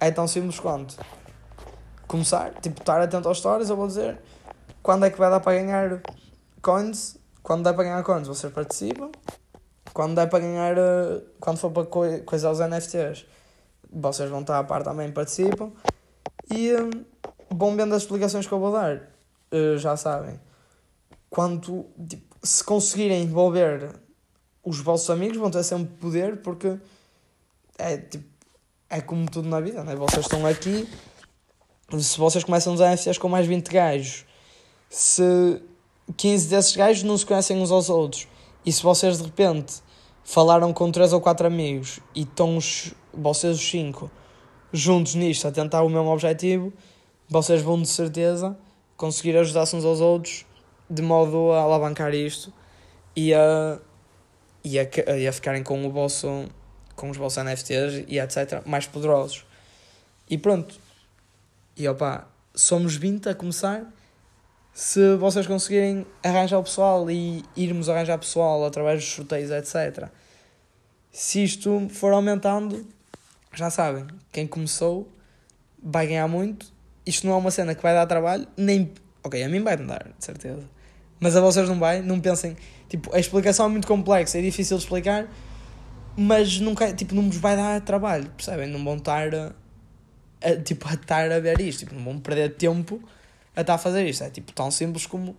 [0.00, 0.96] é tão simples quanto
[2.06, 4.18] começar, tipo, estar atento aos stories, eu vou dizer
[4.82, 6.00] quando é que vai dar para ganhar
[6.62, 9.10] coins, quando dá para ganhar coins, vocês participam.
[9.92, 13.26] Quando dá para ganhar, eh, quando for para co coisar os NFTs,
[13.92, 15.72] vocês vão estar a par também, participam.
[16.50, 16.72] E
[17.54, 19.10] bom hum, vendo as explicações que eu vou dar,
[19.50, 20.40] eh, já sabem.
[21.28, 23.90] Quanto, tipo, se conseguirem envolver
[24.64, 26.78] os vossos amigos vão ter sempre poder porque
[27.76, 28.26] é tipo
[28.90, 29.94] é como tudo na vida, né?
[29.94, 30.88] Vocês estão aqui,
[31.98, 34.24] se vocês começam os NFTs com mais 20 gajos,
[34.88, 35.62] se
[36.16, 38.26] 15 desses gajos não se conhecem uns aos outros,
[38.64, 39.82] e se vocês de repente
[40.24, 44.10] falaram com 3 ou 4 amigos e estão os, vocês os 5
[44.72, 46.72] juntos nisto a tentar o mesmo objetivo,
[47.28, 48.56] vocês vão de certeza
[48.96, 50.44] conseguir ajudar-se uns aos outros
[50.90, 52.52] de modo a alavancar isto
[53.14, 53.78] e a
[54.64, 54.82] e a,
[55.16, 56.46] e a ficarem com o vosso
[56.98, 59.46] com os vossos NFTs e etc mais poderosos.
[60.28, 60.74] E pronto.
[61.76, 63.86] E opa somos 20 a começar.
[64.74, 70.08] Se vocês conseguirem arranjar o pessoal e irmos arranjar pessoal através dos sorteios etc
[71.10, 72.86] se isto for aumentando
[73.54, 75.08] já sabem quem começou
[75.82, 76.66] vai ganhar muito.
[77.04, 78.92] Isto não é uma cena que vai dar trabalho nem
[79.24, 80.62] ok a mim vai me dar de certeza.
[81.18, 82.56] Mas a vocês não vai não pensem
[82.88, 85.28] Tipo, a explicação é muito complexa, é difícil de explicar,
[86.20, 88.66] mas nunca, tipo, não vos vai dar trabalho, percebem?
[88.66, 89.52] Não vão estar a,
[90.42, 93.00] a, tipo, a estar a ver isto, tipo, não vão perder tempo
[93.54, 94.24] a estar a fazer isto.
[94.24, 95.36] É tipo tão simples como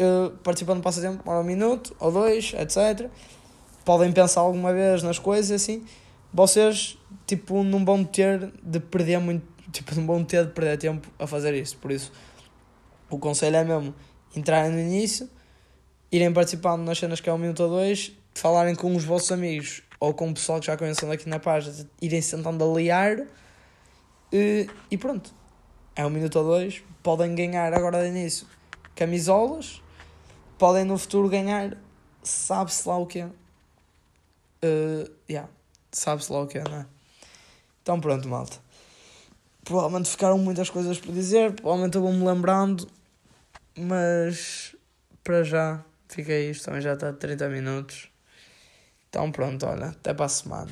[0.00, 3.08] uh, participando do passatempo, um minuto ou dois, etc.
[3.84, 5.84] Podem pensar alguma vez nas coisas assim.
[6.34, 11.08] Vocês, tipo, não vão ter de perder muito, tipo, não vão ter de perder tempo
[11.16, 11.76] a fazer isso.
[11.76, 12.10] Por isso,
[13.08, 13.94] o conselho é mesmo
[14.34, 15.30] entrarem no início
[16.10, 19.82] irem participando nas cenas que é um minuto ou dois, falarem com os vossos amigos
[19.98, 23.26] ou com o pessoal que já conhecem aqui na página, irem se tentando aliar
[24.32, 25.34] e, e pronto.
[25.94, 28.46] É um minuto ou dois, podem ganhar agora de início
[28.94, 29.82] camisolas,
[30.58, 31.76] podem no futuro ganhar,
[32.22, 33.26] sabe-se lá o que é.
[34.64, 35.48] Uh, yeah,
[35.92, 36.86] sabe-se lá o que é, não é?
[37.82, 38.58] Então pronto, malta.
[39.64, 42.86] Provavelmente ficaram muitas coisas por dizer, provavelmente eu vou-me lembrando,
[43.76, 44.74] mas
[45.24, 48.08] para já Fica isto, também já está 30 minutos.
[49.16, 50.70] Então pronto, olha, até para a semana.